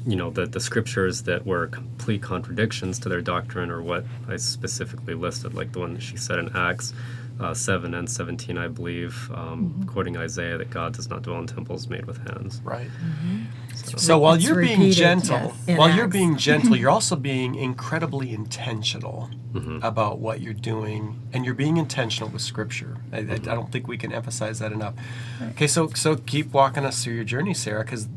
you 0.07 0.16
know, 0.16 0.31
the 0.31 0.46
the 0.46 0.61
scriptures 0.61 1.22
that 1.22 1.46
were 1.46 1.66
complete 1.66 2.22
contradictions 2.22 2.98
to 3.01 3.09
their 3.09 3.22
doctrine, 3.22 3.70
or 3.70 3.83
what 3.83 4.05
I 4.29 4.37
specifically 4.37 5.14
listed, 5.14 5.55
like 5.55 5.72
the 5.72 5.81
one 5.81 5.94
that 5.94 6.03
she 6.03 6.16
said 6.16 6.38
in 6.38 6.55
Acts. 6.55 6.92
Uh, 7.40 7.55
7 7.55 7.94
and 7.94 8.11
17, 8.11 8.59
I 8.59 8.66
believe, 8.66 9.31
um, 9.33 9.85
quoting 9.87 10.16
Isaiah, 10.16 10.59
that 10.59 10.70
God 10.70 10.92
does 10.94 11.09
not 11.09 11.22
dwell 11.22 11.38
in 11.38 11.46
temples 11.46 11.87
made 11.88 12.05
with 12.05 12.18
hands. 12.29 12.61
Right. 12.64 12.90
So 13.96 14.18
while 14.18 14.37
you're 14.37 14.61
being 14.61 14.90
gentle, 14.90 15.37
yes, 15.38 15.68
in 15.68 15.77
while 15.77 15.94
you're 15.94 16.09
being 16.09 16.37
gentle, 16.37 16.74
you're 16.81 16.90
also 16.90 17.14
being 17.16 17.55
incredibly 17.55 18.33
intentional 18.33 19.31
Mm-hmm. 19.55 19.79
about 19.83 20.18
what 20.18 20.42
you're 20.42 20.53
doing, 20.53 21.18
and 21.33 21.42
you're 21.42 21.55
being 21.55 21.79
intentional 21.79 22.29
with 22.29 22.42
Scripture. 22.42 22.98
I, 23.11 23.16
I, 23.20 23.33
I 23.33 23.38
don't 23.38 23.72
think 23.72 23.88
we 23.88 23.96
can 23.96 24.12
emphasize 24.12 24.59
that 24.59 24.72
enough. 24.72 24.92
Okay, 25.53 25.66
so 25.66 25.88
so 25.94 26.16
keep 26.16 26.53
walking 26.53 26.85
us 26.85 27.03
through 27.03 27.14
your 27.14 27.24
journey, 27.24 27.55
Sarah, 27.55 27.83
because 27.83 28.09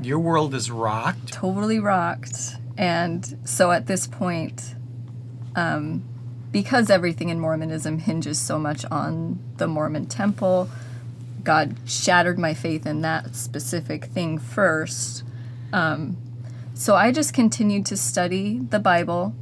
your 0.00 0.20
world 0.20 0.54
is 0.54 0.70
rocked. 0.70 1.32
totally 1.32 1.80
rocked. 1.80 2.54
And 2.76 3.38
so 3.44 3.72
at 3.72 3.86
this 3.88 4.06
point, 4.06 4.76
um, 5.56 6.04
because 6.50 6.90
everything 6.90 7.28
in 7.28 7.40
Mormonism 7.40 7.98
hinges 7.98 8.38
so 8.40 8.58
much 8.58 8.84
on 8.90 9.38
the 9.58 9.66
Mormon 9.66 10.06
temple, 10.06 10.68
God 11.44 11.76
shattered 11.86 12.38
my 12.38 12.54
faith 12.54 12.86
in 12.86 13.02
that 13.02 13.34
specific 13.36 14.06
thing 14.06 14.38
first. 14.38 15.24
Um, 15.72 16.16
so 16.74 16.94
I 16.94 17.12
just 17.12 17.34
continued 17.34 17.84
to 17.86 17.96
study 17.96 18.58
the 18.60 18.78
Bible. 18.78 19.34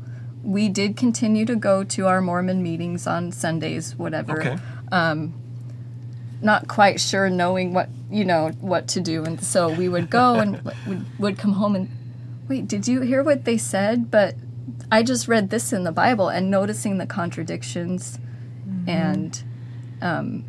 We 0.42 0.68
did 0.68 0.96
continue 0.96 1.44
to 1.46 1.56
go 1.56 1.84
to 1.84 2.06
our 2.06 2.20
Mormon 2.20 2.62
meetings 2.62 3.06
on 3.06 3.32
Sundays, 3.32 3.94
whatever 3.96 4.40
Okay. 4.40 4.56
not 6.40 6.68
quite 6.68 7.00
sure 7.00 7.28
knowing 7.30 7.72
what 7.72 7.88
you 8.10 8.24
know 8.24 8.50
what 8.60 8.86
to 8.88 9.00
do 9.00 9.24
and 9.24 9.42
so 9.42 9.68
we 9.72 9.88
would 9.88 10.10
go 10.10 10.38
and 10.38 10.62
would, 10.86 11.04
would 11.18 11.38
come 11.38 11.52
home 11.54 11.74
and 11.74 11.88
wait 12.48 12.68
did 12.68 12.86
you 12.86 13.00
hear 13.00 13.22
what 13.22 13.44
they 13.44 13.56
said 13.58 14.10
but 14.10 14.34
i 14.90 15.02
just 15.02 15.28
read 15.28 15.50
this 15.50 15.72
in 15.72 15.84
the 15.84 15.92
bible 15.92 16.28
and 16.28 16.50
noticing 16.50 16.98
the 16.98 17.06
contradictions 17.06 18.18
and 18.86 19.42
um 20.00 20.44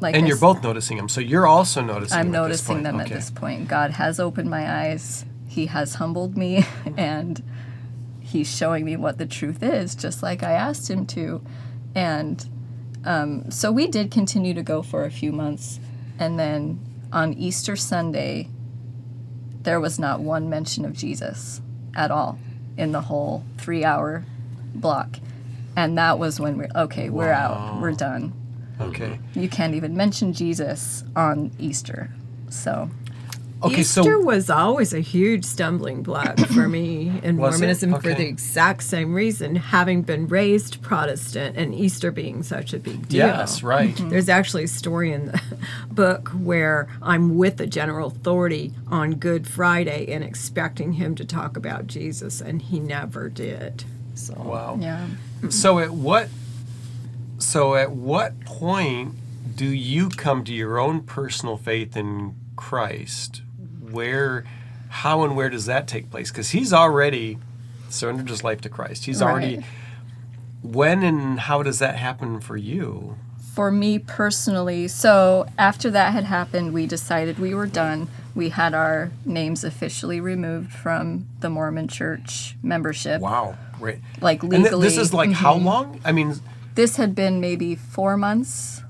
like 0.00 0.14
And 0.14 0.24
I 0.24 0.28
you're 0.28 0.36
both 0.36 0.62
noticing 0.62 0.98
them, 0.98 1.08
so 1.08 1.20
you're 1.20 1.46
also 1.46 1.80
noticing. 1.80 2.18
i'm 2.18 2.30
them 2.30 2.44
at 2.44 2.48
this 2.48 2.68
noticing 2.68 2.82
them 2.82 3.00
at 3.00 3.08
this 3.08 3.30
point. 3.30 3.68
God 3.68 3.92
has 3.92 4.20
opened 4.20 4.50
my 4.50 4.70
eyes. 4.84 5.24
He 5.48 5.66
has 5.66 5.94
humbled 5.94 6.36
me 6.36 6.66
and 6.96 7.42
he's 8.20 8.54
showing 8.54 8.84
me 8.84 8.96
what 8.96 9.18
the 9.18 9.26
truth 9.26 9.62
is 9.62 9.94
just 9.94 10.22
like 10.22 10.42
i 10.42 10.52
asked 10.52 10.90
him 10.90 11.06
to. 11.06 11.42
And 11.94 12.46
um, 13.04 13.50
so 13.50 13.72
we 13.72 13.86
did 13.86 14.10
continue 14.10 14.52
to 14.52 14.62
go 14.62 14.82
for 14.82 15.04
a 15.04 15.10
few 15.10 15.32
months. 15.32 15.80
And 16.18 16.38
then 16.38 16.80
on 17.12 17.32
easter 17.34 17.76
sunday 17.76 18.50
there 19.62 19.80
was 19.80 19.98
not 19.98 20.20
one 20.20 20.50
mention 20.50 20.84
of 20.84 20.92
jesus 20.92 21.60
at 21.94 22.10
all 22.10 22.38
in 22.76 22.92
the 22.92 23.00
whole 23.02 23.44
three 23.58 23.84
hour 23.84 24.24
block. 24.74 25.18
And 25.76 25.98
that 25.98 26.18
was 26.18 26.40
when 26.40 26.56
we're 26.56 26.70
okay 26.74 27.10
we're 27.10 27.32
out. 27.32 27.80
We're 27.80 27.92
done. 27.92 28.32
Okay. 28.78 29.18
you 29.34 29.48
can't 29.48 29.74
even 29.74 29.96
mention 29.96 30.32
jesus 30.34 31.02
on 31.14 31.50
easter. 31.58 32.10
So 32.50 32.90
Okay. 33.66 33.80
Easter 33.80 34.02
so 34.02 34.20
was 34.20 34.50
always 34.50 34.92
a 34.92 35.00
huge 35.00 35.44
stumbling 35.44 36.02
block 36.02 36.38
for 36.38 36.68
me 36.68 37.12
in? 37.22 37.36
Mormonism 37.36 37.92
for 38.00 38.14
the 38.14 38.26
exact 38.26 38.82
same 38.82 39.14
reason, 39.14 39.56
having 39.56 40.02
been 40.02 40.26
raised 40.26 40.82
Protestant 40.82 41.56
and 41.56 41.74
Easter 41.74 42.10
being 42.10 42.42
such 42.42 42.72
a 42.72 42.78
big 42.78 43.08
deal. 43.08 43.26
yes, 43.26 43.62
right. 43.62 43.94
Mm-hmm. 43.94 44.08
There's 44.10 44.28
actually 44.28 44.64
a 44.64 44.68
story 44.68 45.12
in 45.12 45.26
the 45.26 45.40
book 45.90 46.28
where 46.30 46.88
I'm 47.02 47.36
with 47.36 47.56
the 47.58 47.66
general 47.66 48.08
authority 48.08 48.72
on 48.88 49.14
Good 49.14 49.46
Friday 49.46 50.12
and 50.12 50.22
expecting 50.24 50.92
him 50.94 51.14
to 51.16 51.24
talk 51.24 51.56
about 51.56 51.86
Jesus, 51.86 52.40
and 52.40 52.62
he 52.62 52.80
never 52.80 53.28
did. 53.28 53.84
So 54.14 54.34
Wow. 54.34 54.78
yeah 54.80 55.06
So 55.50 55.78
at 55.78 55.90
what 55.90 56.28
so 57.38 57.74
at 57.74 57.92
what 57.92 58.40
point 58.46 59.14
do 59.56 59.66
you 59.66 60.08
come 60.08 60.42
to 60.44 60.52
your 60.52 60.78
own 60.78 61.02
personal 61.02 61.56
faith 61.56 61.96
in 61.96 62.34
Christ? 62.56 63.42
Where 63.96 64.44
how 64.88 65.22
and 65.24 65.34
where 65.36 65.48
does 65.50 65.66
that 65.66 65.88
take 65.88 66.10
place? 66.10 66.30
Because 66.30 66.50
he's 66.50 66.72
already 66.72 67.38
surrendered 67.88 68.28
his 68.28 68.44
life 68.44 68.60
to 68.60 68.68
Christ. 68.68 69.06
He's 69.06 69.22
already 69.22 69.64
when 70.62 71.02
and 71.02 71.40
how 71.40 71.62
does 71.62 71.78
that 71.78 71.96
happen 71.96 72.40
for 72.40 72.56
you? 72.56 73.16
for 73.54 73.70
me 73.70 73.98
personally, 73.98 74.86
so 74.86 75.46
after 75.56 75.90
that 75.90 76.12
had 76.12 76.24
happened, 76.24 76.74
we 76.74 76.86
decided 76.86 77.38
we 77.38 77.54
were 77.54 77.66
done. 77.66 78.06
We 78.34 78.50
had 78.50 78.74
our 78.74 79.10
names 79.24 79.64
officially 79.64 80.20
removed 80.20 80.70
from 80.72 81.26
the 81.40 81.48
Mormon 81.48 81.88
Church 81.88 82.54
membership. 82.62 83.22
Wow. 83.22 83.56
Right. 83.80 83.98
Like 84.20 84.42
And 84.42 84.62
th- 84.66 84.76
this 84.78 84.98
is 84.98 85.14
like 85.14 85.32
how 85.32 85.54
Mhm. 85.58 85.64
long? 85.64 86.00
I 86.04 86.12
mean, 86.12 86.34
this 86.74 86.96
had 86.96 87.14
been 87.14 87.40
maybe 87.40 87.74
four 87.74 88.18
months, 88.18 88.82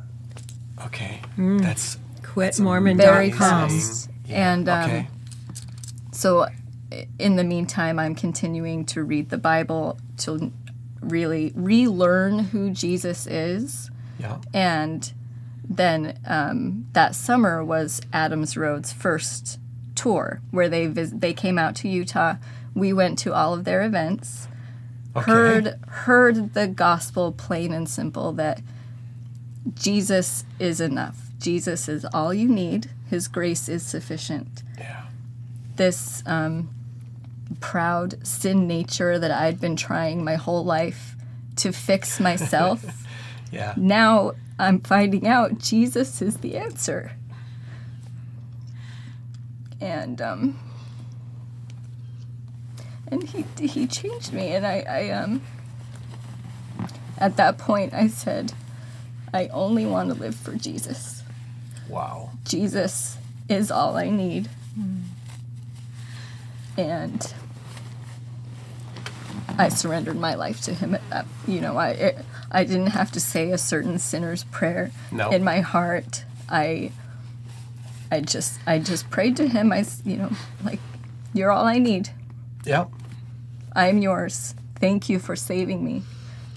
Okay. 0.86 1.20
That's 1.38 1.96
Quit 2.24 2.58
Mormon. 2.58 2.96
Fast. 4.26 4.36
And 4.36 4.68
um, 4.68 4.84
okay. 4.84 5.08
so, 6.12 6.46
in 7.18 7.36
the 7.36 7.44
meantime, 7.44 7.98
I'm 7.98 8.14
continuing 8.14 8.84
to 8.86 9.02
read 9.02 9.30
the 9.30 9.38
Bible 9.38 9.98
to 10.18 10.52
really 11.00 11.52
relearn 11.54 12.38
who 12.38 12.70
Jesus 12.70 13.26
is. 13.26 13.90
Yeah. 14.18 14.38
And 14.54 15.12
then 15.68 16.18
um, 16.26 16.86
that 16.92 17.14
summer 17.14 17.64
was 17.64 18.00
Adams 18.12 18.56
Road's 18.56 18.92
first 18.92 19.58
tour, 19.94 20.40
where 20.50 20.68
they 20.68 20.86
vis- 20.86 21.12
they 21.14 21.32
came 21.32 21.58
out 21.58 21.74
to 21.76 21.88
Utah. 21.88 22.36
We 22.74 22.92
went 22.92 23.18
to 23.20 23.34
all 23.34 23.54
of 23.54 23.64
their 23.64 23.82
events, 23.82 24.48
Okay. 25.16 25.30
heard 25.30 25.78
heard 25.88 26.52
the 26.54 26.66
gospel 26.66 27.32
plain 27.32 27.72
and 27.72 27.88
simple 27.88 28.32
that 28.32 28.60
Jesus 29.74 30.44
is 30.58 30.80
enough. 30.80 31.30
Jesus 31.38 31.88
is 31.88 32.04
all 32.12 32.34
you 32.34 32.48
need. 32.48 32.90
His 33.08 33.28
grace 33.28 33.68
is 33.68 33.84
sufficient. 33.84 34.62
Yeah. 34.78 35.04
This 35.76 36.22
um, 36.26 36.70
proud 37.60 38.26
sin 38.26 38.66
nature 38.66 39.18
that 39.18 39.30
I'd 39.30 39.60
been 39.60 39.76
trying 39.76 40.24
my 40.24 40.34
whole 40.34 40.64
life 40.64 41.14
to 41.56 41.72
fix 41.72 42.18
myself 42.30 42.84
Yeah. 43.52 43.72
now 43.76 44.32
I'm 44.58 44.80
finding 44.80 45.26
out 45.28 45.58
Jesus 45.58 46.20
is 46.20 46.38
the 46.38 46.56
answer. 46.56 47.12
And 49.80 50.20
um 50.20 50.58
and 53.08 53.22
he 53.22 53.44
he 53.58 53.86
changed 53.86 54.32
me 54.32 54.48
and 54.48 54.66
I, 54.66 54.84
I 54.88 55.10
um 55.10 55.42
at 57.18 57.36
that 57.36 57.58
point 57.58 57.94
I 57.94 58.08
said 58.08 58.52
I 59.32 59.46
only 59.48 59.86
want 59.86 60.08
to 60.08 60.14
live 60.14 60.34
for 60.34 60.54
Jesus. 60.54 61.22
Wow. 61.88 62.30
Jesus 62.44 63.16
is 63.48 63.70
all 63.70 63.96
I 63.96 64.10
need. 64.10 64.48
And 66.76 67.32
I 69.58 69.68
surrendered 69.70 70.16
my 70.16 70.34
life 70.34 70.60
to 70.62 70.74
him 70.74 70.94
at 70.94 71.08
that. 71.10 71.26
You 71.46 71.60
know, 71.60 71.76
I 71.76 71.90
it, 71.90 72.18
I 72.50 72.64
didn't 72.64 72.88
have 72.88 73.10
to 73.12 73.20
say 73.20 73.50
a 73.50 73.58
certain 73.58 73.98
sinner's 73.98 74.44
prayer 74.44 74.90
No. 75.10 75.30
in 75.30 75.42
my 75.42 75.60
heart. 75.60 76.24
I 76.48 76.92
I 78.10 78.20
just 78.20 78.60
I 78.66 78.78
just 78.78 79.08
prayed 79.10 79.36
to 79.36 79.48
him. 79.48 79.72
I 79.72 79.84
you 80.04 80.16
know 80.16 80.30
like 80.64 80.80
you're 81.32 81.50
all 81.50 81.64
I 81.64 81.78
need. 81.78 82.10
Yep. 82.64 82.90
I'm 83.74 83.98
yours. 83.98 84.54
Thank 84.78 85.08
you 85.08 85.18
for 85.18 85.36
saving 85.36 85.84
me. 85.84 86.02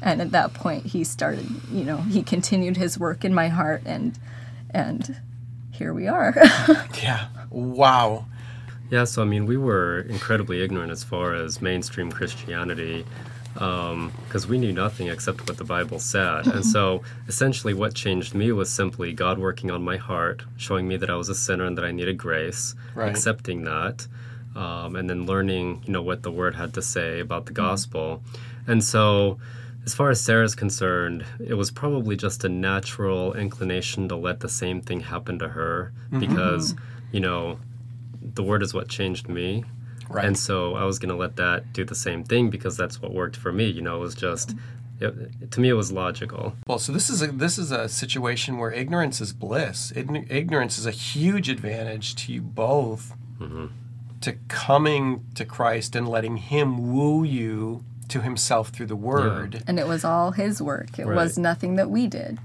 And 0.02 0.22
at 0.22 0.32
that 0.32 0.54
point, 0.54 0.88
he 0.88 1.04
started. 1.04 1.46
You 1.72 1.84
know, 1.84 1.98
he 1.98 2.24
continued 2.24 2.78
his 2.78 2.98
work 2.98 3.24
in 3.26 3.34
my 3.34 3.48
heart, 3.50 3.84
and 3.86 4.18
and 4.72 5.18
here 5.72 5.94
we 5.94 6.08
are. 6.08 6.34
Yeah. 7.02 7.28
Wow. 7.50 8.26
Yeah, 8.92 9.06
so 9.06 9.22
I 9.22 9.26
mean, 9.26 9.46
we 9.46 9.56
were 9.58 10.02
incredibly 10.02 10.62
ignorant 10.62 10.92
as 10.92 11.04
far 11.04 11.34
as 11.34 11.62
mainstream 11.62 12.12
Christianity 12.12 13.06
because 13.54 14.48
we 14.48 14.58
knew 14.58 14.72
nothing 14.72 15.08
except 15.08 15.48
what 15.48 15.58
the 15.58 15.64
Bible 15.64 16.00
said. 16.00 16.48
and 16.48 16.66
so 16.66 17.02
essentially, 17.28 17.74
what 17.74 17.94
changed 17.94 18.34
me 18.34 18.52
was 18.52 18.72
simply 18.72 19.12
God 19.14 19.38
working 19.40 19.70
on 19.72 19.84
my 19.84 19.98
heart, 19.98 20.44
showing 20.58 20.88
me 20.88 20.98
that 20.98 21.10
I 21.10 21.16
was 21.16 21.30
a 21.30 21.36
sinner 21.36 21.66
and 21.66 21.78
that 21.78 21.86
I 21.86 21.92
needed 21.92 22.18
grace, 22.18 22.76
Right. 22.96 23.10
accepting 23.10 23.64
that, 23.66 24.08
um, 24.56 24.96
and 24.96 25.10
then 25.10 25.26
learning, 25.26 25.84
you 25.86 25.94
know, 25.94 26.02
what 26.02 26.24
the 26.24 26.32
Word 26.32 26.56
had 26.56 26.74
to 26.76 26.82
say 26.82 27.20
about 27.20 27.46
the 27.48 27.54
gospel. 27.54 28.22
And 28.68 28.84
so, 28.84 29.40
as 29.86 29.94
far 29.94 30.10
as 30.10 30.22
Sarah's 30.22 30.56
concerned, 30.56 31.26
it 31.44 31.56
was 31.56 31.72
probably 31.72 32.16
just 32.16 32.44
a 32.44 32.50
natural 32.50 33.34
inclination 33.34 34.08
to 34.10 34.16
let 34.16 34.40
the 34.40 34.50
same 34.50 34.82
thing 34.82 35.00
happen 35.00 35.40
to 35.40 35.50
her 35.50 35.94
mm-hmm. 36.12 36.20
because, 36.20 36.76
you 37.12 37.20
know, 37.20 37.60
the 38.22 38.44
word 38.44 38.62
is 38.62 38.74
what 38.74 38.88
changed 38.88 39.28
me. 39.28 39.64
Right. 40.10 40.26
And 40.26 40.38
so 40.38 40.76
I 40.76 40.86
was 40.86 41.00
going 41.00 41.10
to 41.10 41.16
let 41.16 41.36
that 41.38 41.72
do 41.72 41.84
the 41.84 41.96
same 41.96 42.24
thing 42.24 42.50
because 42.50 42.76
that's 42.76 43.02
what 43.02 43.14
worked 43.14 43.36
for 43.36 43.52
me. 43.52 43.66
You 43.66 43.82
know, 43.82 43.98
it 43.98 44.00
was 44.00 44.16
just, 44.16 44.56
it, 45.00 45.52
to 45.52 45.60
me, 45.60 45.70
it 45.70 45.74
was 45.74 45.92
logical. 45.92 46.56
Well, 46.68 46.80
so 46.80 46.92
this 46.92 47.10
is 47.10 47.22
a 47.22 47.28
this 47.28 47.58
is 47.58 47.72
a 47.72 47.88
situation 47.88 48.58
where 48.58 48.72
ignorance 48.72 49.22
is 49.22 49.34
bliss. 49.34 49.94
Ign- 49.96 50.30
ignorance 50.32 50.78
is 50.78 50.86
a 50.86 50.92
huge 50.92 51.48
advantage 51.48 52.16
to 52.16 52.34
you 52.34 52.42
both 52.42 53.16
mm-hmm. 53.40 53.68
to 54.22 54.34
coming 54.48 55.26
to 55.36 55.46
Christ 55.46 55.96
and 55.96 56.08
letting 56.08 56.38
Him 56.38 56.92
woo 56.92 57.24
you 57.24 57.84
to 58.10 58.22
Himself 58.22 58.70
through 58.70 58.88
the 58.88 58.96
Word. 58.96 59.64
and 59.68 59.80
it 59.80 59.88
was 59.88 60.04
all 60.04 60.32
his 60.32 60.62
work. 60.62 61.00
It 61.00 61.08
was 61.08 61.38
nothing 61.38 61.76
that 61.78 61.90
we 61.90 62.08
did. 62.08 62.38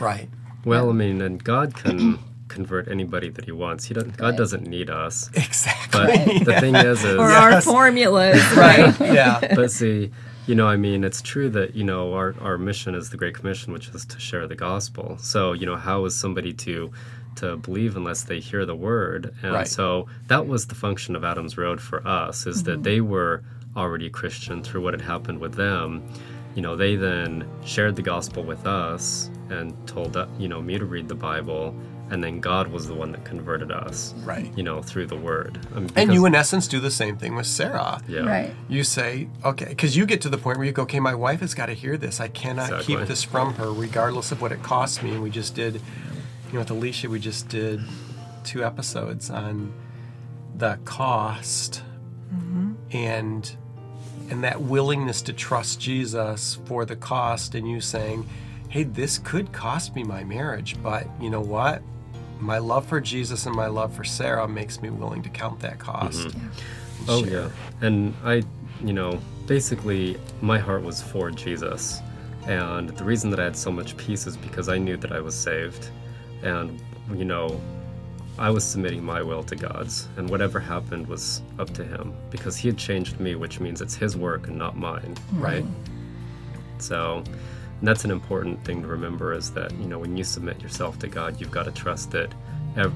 Right. 0.00 0.28
Well, 0.64 0.90
I 0.90 0.92
mean, 0.92 1.20
and 1.20 1.42
God 1.42 1.74
can 1.74 2.18
convert 2.48 2.88
anybody 2.88 3.30
that 3.30 3.44
He 3.44 3.52
wants. 3.52 3.84
He 3.86 3.94
doesn't. 3.94 4.16
God 4.16 4.36
doesn't 4.36 4.66
need 4.66 4.90
us. 4.90 5.30
Exactly. 5.34 6.40
But 6.44 6.44
the 6.44 6.60
thing 6.60 6.74
is, 6.74 7.04
is 7.04 7.16
Or 7.18 7.30
our 7.30 7.50
Yes. 7.52 7.64
formulas. 7.64 8.42
right. 8.56 8.94
Yeah. 9.00 9.54
but 9.54 9.70
see, 9.70 10.10
you 10.46 10.54
know, 10.54 10.66
I 10.66 10.76
mean, 10.76 11.04
it's 11.04 11.20
true 11.22 11.48
that 11.50 11.74
you 11.74 11.84
know 11.84 12.12
our 12.14 12.34
our 12.40 12.58
mission 12.58 12.94
is 12.94 13.10
the 13.10 13.16
Great 13.16 13.34
Commission, 13.34 13.72
which 13.72 13.88
is 13.88 14.04
to 14.06 14.18
share 14.20 14.46
the 14.46 14.56
gospel. 14.56 15.16
So 15.18 15.52
you 15.52 15.66
know, 15.66 15.76
how 15.76 16.04
is 16.04 16.18
somebody 16.18 16.52
to 16.54 16.90
to 17.36 17.56
believe 17.56 17.96
unless 17.96 18.24
they 18.24 18.40
hear 18.40 18.66
the 18.66 18.74
word? 18.76 19.32
And 19.42 19.52
Right. 19.54 19.68
so 19.68 20.06
that 20.26 20.46
was 20.46 20.66
the 20.66 20.74
function 20.74 21.14
of 21.16 21.24
Adams 21.24 21.56
Road 21.56 21.80
for 21.80 22.06
us, 22.06 22.46
is 22.46 22.64
that 22.64 22.72
mm-hmm. 22.72 22.82
they 22.82 23.00
were 23.00 23.42
already 23.78 24.10
Christian 24.10 24.62
through 24.62 24.82
what 24.82 24.92
had 24.94 25.00
happened 25.00 25.38
with 25.38 25.54
them. 25.54 26.02
You 26.54 26.62
know, 26.62 26.76
they 26.76 26.96
then 26.96 27.48
shared 27.64 27.94
the 27.96 28.02
gospel 28.02 28.42
with 28.42 28.66
us 28.66 29.30
and 29.50 29.74
told 29.86 30.16
uh, 30.16 30.26
you 30.38 30.48
know 30.48 30.60
me 30.60 30.76
to 30.78 30.84
read 30.84 31.08
the 31.08 31.14
Bible, 31.14 31.74
and 32.10 32.22
then 32.24 32.40
God 32.40 32.68
was 32.68 32.86
the 32.88 32.94
one 32.94 33.12
that 33.12 33.24
converted 33.24 33.70
us. 33.70 34.12
Right. 34.24 34.50
You 34.56 34.62
know, 34.64 34.82
through 34.82 35.06
the 35.06 35.16
word. 35.16 35.60
I 35.74 35.78
mean, 35.80 35.90
And 35.94 36.12
you, 36.12 36.26
in 36.26 36.34
essence, 36.34 36.66
do 36.66 36.80
the 36.80 36.90
same 36.90 37.16
thing 37.16 37.34
with 37.36 37.46
Sarah. 37.46 38.00
yeah. 38.08 38.20
Right. 38.20 38.54
You 38.68 38.82
say, 38.82 39.28
okay, 39.44 39.66
because 39.66 39.96
you 39.96 40.04
get 40.06 40.20
to 40.22 40.28
the 40.28 40.38
point 40.38 40.56
where 40.58 40.66
you 40.66 40.72
go, 40.72 40.82
okay, 40.82 41.00
my 41.00 41.14
wife 41.14 41.40
has 41.40 41.54
got 41.54 41.66
to 41.66 41.74
hear 41.74 41.96
this. 41.96 42.18
I 42.18 42.28
cannot 42.28 42.70
Exactly. 42.70 42.96
keep 42.96 43.06
this 43.06 43.22
from 43.22 43.54
her, 43.54 43.70
regardless 43.72 44.32
of 44.32 44.40
what 44.42 44.50
it 44.52 44.62
costs 44.62 45.02
me. 45.02 45.12
And 45.12 45.22
we 45.22 45.30
just 45.30 45.54
did, 45.54 45.74
you 45.74 46.54
know, 46.54 46.60
with 46.60 46.70
Alicia, 46.70 47.08
we 47.10 47.20
just 47.20 47.48
did 47.48 47.80
two 48.42 48.64
episodes 48.64 49.30
on 49.30 49.72
the 50.56 50.78
cost 50.84 51.82
and 52.90 53.56
and 54.30 54.44
that 54.44 54.60
willingness 54.60 55.22
to 55.22 55.32
trust 55.32 55.80
Jesus 55.80 56.58
for 56.66 56.84
the 56.84 56.96
cost, 56.96 57.54
and 57.54 57.68
you 57.68 57.80
saying, 57.80 58.26
hey, 58.68 58.82
this 58.84 59.18
could 59.18 59.52
cost 59.52 59.94
me 59.94 60.02
my 60.04 60.24
marriage, 60.24 60.76
but 60.82 61.06
you 61.20 61.30
know 61.30 61.40
what? 61.40 61.82
My 62.38 62.58
love 62.58 62.86
for 62.86 63.00
Jesus 63.00 63.46
and 63.46 63.56
my 63.56 63.66
love 63.66 63.94
for 63.94 64.04
Sarah 64.04 64.46
makes 64.46 64.80
me 64.82 64.90
willing 64.90 65.22
to 65.22 65.28
count 65.28 65.60
that 65.60 65.78
cost. 65.78 66.28
Mm-hmm. 66.28 66.38
and 66.40 66.50
Oh 67.08 67.24
share. 67.24 67.32
yeah, 67.44 67.50
and 67.80 68.14
I, 68.24 68.42
you 68.84 68.92
know, 68.92 69.18
basically 69.46 70.18
my 70.42 70.58
heart 70.58 70.82
was 70.82 71.00
for 71.02 71.30
Jesus, 71.30 72.00
and 72.46 72.90
the 72.90 73.04
reason 73.04 73.30
that 73.30 73.40
I 73.40 73.44
had 73.44 73.56
so 73.56 73.72
much 73.72 73.96
peace 73.96 74.26
is 74.26 74.36
because 74.36 74.68
I 74.68 74.78
knew 74.78 74.96
that 74.98 75.12
I 75.12 75.20
was 75.20 75.34
saved, 75.34 75.90
and 76.42 76.80
you 77.14 77.24
know, 77.24 77.60
I 78.38 78.50
was 78.50 78.64
submitting 78.64 79.04
my 79.04 79.22
will 79.22 79.42
to 79.44 79.56
God's, 79.56 80.08
and 80.16 80.30
whatever 80.30 80.60
happened 80.60 81.06
was 81.08 81.42
up 81.58 81.70
to 81.74 81.84
Him 81.84 82.14
because 82.30 82.56
He 82.56 82.68
had 82.68 82.78
changed 82.78 83.18
me, 83.20 83.34
which 83.34 83.60
means 83.60 83.80
it's 83.80 83.94
His 83.94 84.16
work 84.16 84.48
and 84.48 84.56
not 84.56 84.76
mine, 84.76 85.16
right? 85.34 85.64
So. 86.78 87.22
And 87.80 87.86
that's 87.86 88.04
an 88.04 88.10
important 88.10 88.64
thing 88.64 88.82
to 88.82 88.88
remember 88.88 89.32
is 89.32 89.52
that, 89.52 89.70
you 89.78 89.86
know, 89.86 90.00
when 90.00 90.16
you 90.16 90.24
submit 90.24 90.60
yourself 90.60 90.98
to 90.98 91.06
God, 91.06 91.40
you've 91.40 91.52
got 91.52 91.62
to 91.66 91.70
trust 91.70 92.10
that 92.10 92.34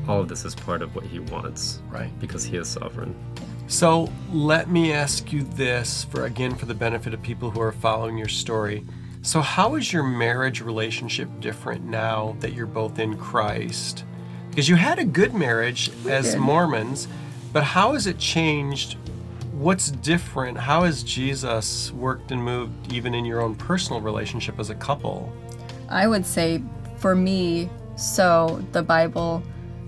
all 0.09 0.21
of 0.23 0.29
this 0.29 0.45
is 0.45 0.57
part 0.57 0.83
of 0.83 0.93
what 0.97 1.05
He 1.05 1.21
wants 1.21 1.81
Right. 1.89 2.11
because 2.19 2.45
He 2.45 2.57
is 2.57 2.67
sovereign. 2.67 3.15
So 3.69 4.11
let 4.33 4.69
me 4.69 4.93
ask 4.93 5.33
you 5.33 5.45
this 5.45 6.03
for 6.03 6.25
again 6.25 6.57
for 6.57 6.67
the 6.67 6.75
benefit 6.75 7.15
of 7.15 7.23
people 7.23 7.49
who 7.51 7.61
are 7.61 7.71
following 7.71 8.19
your 8.19 8.27
story. 8.27 8.85
So 9.23 9.41
how 9.41 9.77
is 9.77 9.93
your 9.93 10.03
marriage 10.03 10.61
relationship 10.61 11.29
different 11.39 11.85
now 11.85 12.37
that 12.41 12.53
you're 12.53 12.67
both 12.67 12.99
in 12.99 13.17
Christ? 13.17 14.03
Because 14.53 14.69
you 14.69 14.77
had 14.77 14.99
a 14.99 15.05
good 15.05 15.33
marriage 15.33 15.91
as 16.07 16.33
did. 16.33 16.41
Mormons, 16.41 17.09
but 17.55 17.65
how 17.65 17.95
has 17.95 18.07
it 18.07 18.19
changed? 18.19 18.99
What's 19.55 19.91
different? 19.91 20.59
How 20.59 20.83
has 20.83 21.03
Jesus 21.03 21.91
worked 21.93 22.33
and 22.33 22.45
moved 22.45 22.93
even 22.93 23.15
in 23.15 23.25
your 23.25 23.41
own 23.41 23.55
personal 23.55 24.03
relationship 24.03 24.61
as 24.61 24.69
a 24.69 24.75
couple? 24.75 25.33
I 25.88 26.07
would 26.07 26.27
say 26.27 26.62
for 26.99 27.15
me, 27.17 27.71
so 27.97 28.62
the 28.73 28.83
Bible 28.83 29.43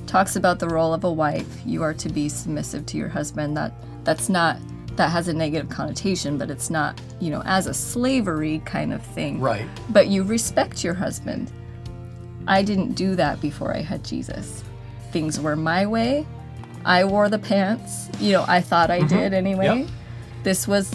talks 0.06 0.36
about 0.36 0.58
the 0.58 0.68
role 0.68 0.94
of 0.94 1.04
a 1.04 1.12
wife. 1.12 1.60
You 1.66 1.82
are 1.82 1.92
to 1.92 2.08
be 2.08 2.30
submissive 2.30 2.86
to 2.86 2.96
your 2.96 3.08
husband. 3.08 3.54
That 3.58 3.74
that's 4.02 4.30
not 4.30 4.58
that 4.96 5.10
has 5.10 5.28
a 5.28 5.34
negative 5.34 5.68
connotation, 5.68 6.38
but 6.38 6.50
it's 6.50 6.70
not, 6.70 6.98
you 7.20 7.30
know, 7.30 7.42
as 7.44 7.66
a 7.66 7.74
slavery 7.74 8.62
kind 8.64 8.94
of 8.94 9.02
thing. 9.02 9.40
Right. 9.40 9.66
But 9.90 10.08
you 10.08 10.22
respect 10.22 10.82
your 10.82 10.94
husband. 10.94 11.52
I 12.46 12.62
didn't 12.62 12.92
do 12.92 13.16
that 13.16 13.40
before 13.40 13.74
I 13.74 13.80
had 13.80 14.04
Jesus. 14.04 14.62
Things 15.12 15.40
were 15.40 15.56
my 15.56 15.86
way. 15.86 16.26
I 16.84 17.04
wore 17.04 17.28
the 17.28 17.38
pants. 17.38 18.08
You 18.20 18.32
know, 18.32 18.44
I 18.46 18.60
thought 18.60 18.90
I 18.90 19.00
mm-hmm. 19.00 19.08
did 19.08 19.32
anyway. 19.32 19.80
Yep. 19.80 19.88
This 20.42 20.68
was 20.68 20.94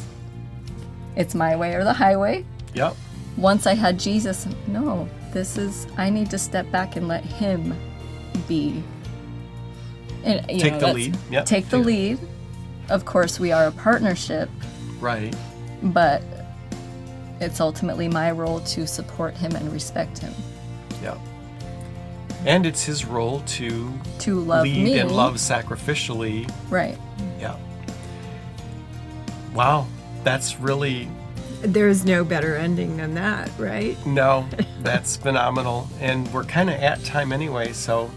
it's 1.15 1.35
my 1.35 1.55
way 1.55 1.73
or 1.75 1.83
the 1.83 1.93
highway 1.93 2.45
Yep. 2.73 2.95
once 3.37 3.67
I 3.67 3.73
had 3.73 3.99
Jesus, 3.99 4.47
no, 4.67 5.09
this 5.33 5.57
is, 5.57 5.87
I 5.97 6.09
need 6.09 6.29
to 6.31 6.37
step 6.37 6.69
back 6.71 6.95
and 6.95 7.07
let 7.07 7.23
Him 7.23 7.75
be. 8.47 8.83
And, 10.23 10.49
you 10.49 10.59
Take 10.59 10.73
know, 10.73 10.79
the 10.79 10.93
lead. 10.93 11.17
Yep. 11.31 11.45
Take 11.45 11.69
the 11.69 11.77
lead. 11.77 12.19
Of 12.89 13.05
course, 13.05 13.39
we 13.39 13.51
are 13.51 13.67
a 13.67 13.71
partnership, 13.71 14.49
Right. 14.99 15.35
but 15.81 16.23
it's 17.39 17.59
ultimately 17.59 18.07
my 18.07 18.31
role 18.31 18.59
to 18.61 18.87
support 18.87 19.35
Him 19.35 19.55
and 19.55 19.71
respect 19.71 20.19
Him. 20.19 20.33
Yeah. 21.01 21.17
And 22.45 22.65
it's 22.65 22.83
his 22.83 23.05
role 23.05 23.41
to 23.41 23.93
To 24.19 24.39
love 24.39 24.63
lead 24.63 24.83
me. 24.83 24.97
and 24.99 25.11
love 25.11 25.35
sacrificially. 25.35 26.49
Right. 26.69 26.97
Yeah. 27.39 27.57
Wow. 29.53 29.87
That's 30.23 30.59
really 30.59 31.09
There's 31.61 32.05
no 32.05 32.23
better 32.23 32.55
ending 32.55 32.95
than 32.97 33.13
that, 33.15 33.49
right? 33.57 33.97
no, 34.05 34.47
that's 34.81 35.15
phenomenal. 35.17 35.87
And 35.99 36.31
we're 36.33 36.45
kind 36.45 36.69
of 36.69 36.75
at 36.77 37.03
time 37.03 37.33
anyway, 37.33 37.73
so 37.73 38.09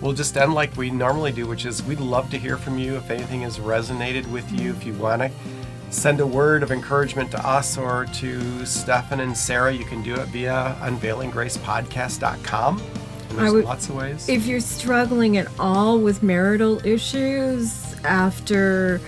we'll 0.00 0.12
just 0.12 0.36
end 0.36 0.54
like 0.54 0.76
we 0.76 0.90
normally 0.90 1.32
do, 1.32 1.46
which 1.46 1.66
is 1.66 1.82
we'd 1.84 2.00
love 2.00 2.30
to 2.30 2.38
hear 2.38 2.56
from 2.56 2.78
you 2.78 2.96
if 2.96 3.10
anything 3.10 3.40
has 3.42 3.58
resonated 3.58 4.28
with 4.30 4.50
you. 4.52 4.70
If 4.70 4.84
you 4.86 4.92
want 4.94 5.22
to 5.22 5.30
send 5.90 6.20
a 6.20 6.26
word 6.26 6.62
of 6.62 6.70
encouragement 6.72 7.30
to 7.32 7.46
us 7.46 7.76
or 7.78 8.06
to 8.14 8.66
Stefan 8.66 9.20
and 9.20 9.36
Sarah, 9.36 9.72
you 9.72 9.84
can 9.84 10.02
do 10.02 10.14
it 10.14 10.26
via 10.28 10.76
unveilinggracepodcast.com. 10.82 12.82
And 13.36 13.40
I 13.40 13.44
there's 13.44 13.54
would- 13.54 13.64
lots 13.64 13.88
of 13.88 13.96
ways. 13.96 14.28
If 14.28 14.46
you're 14.46 14.60
struggling 14.60 15.36
at 15.36 15.48
all 15.58 15.98
with 15.98 16.22
marital 16.22 16.80
issues 16.86 17.96
after 18.04 19.00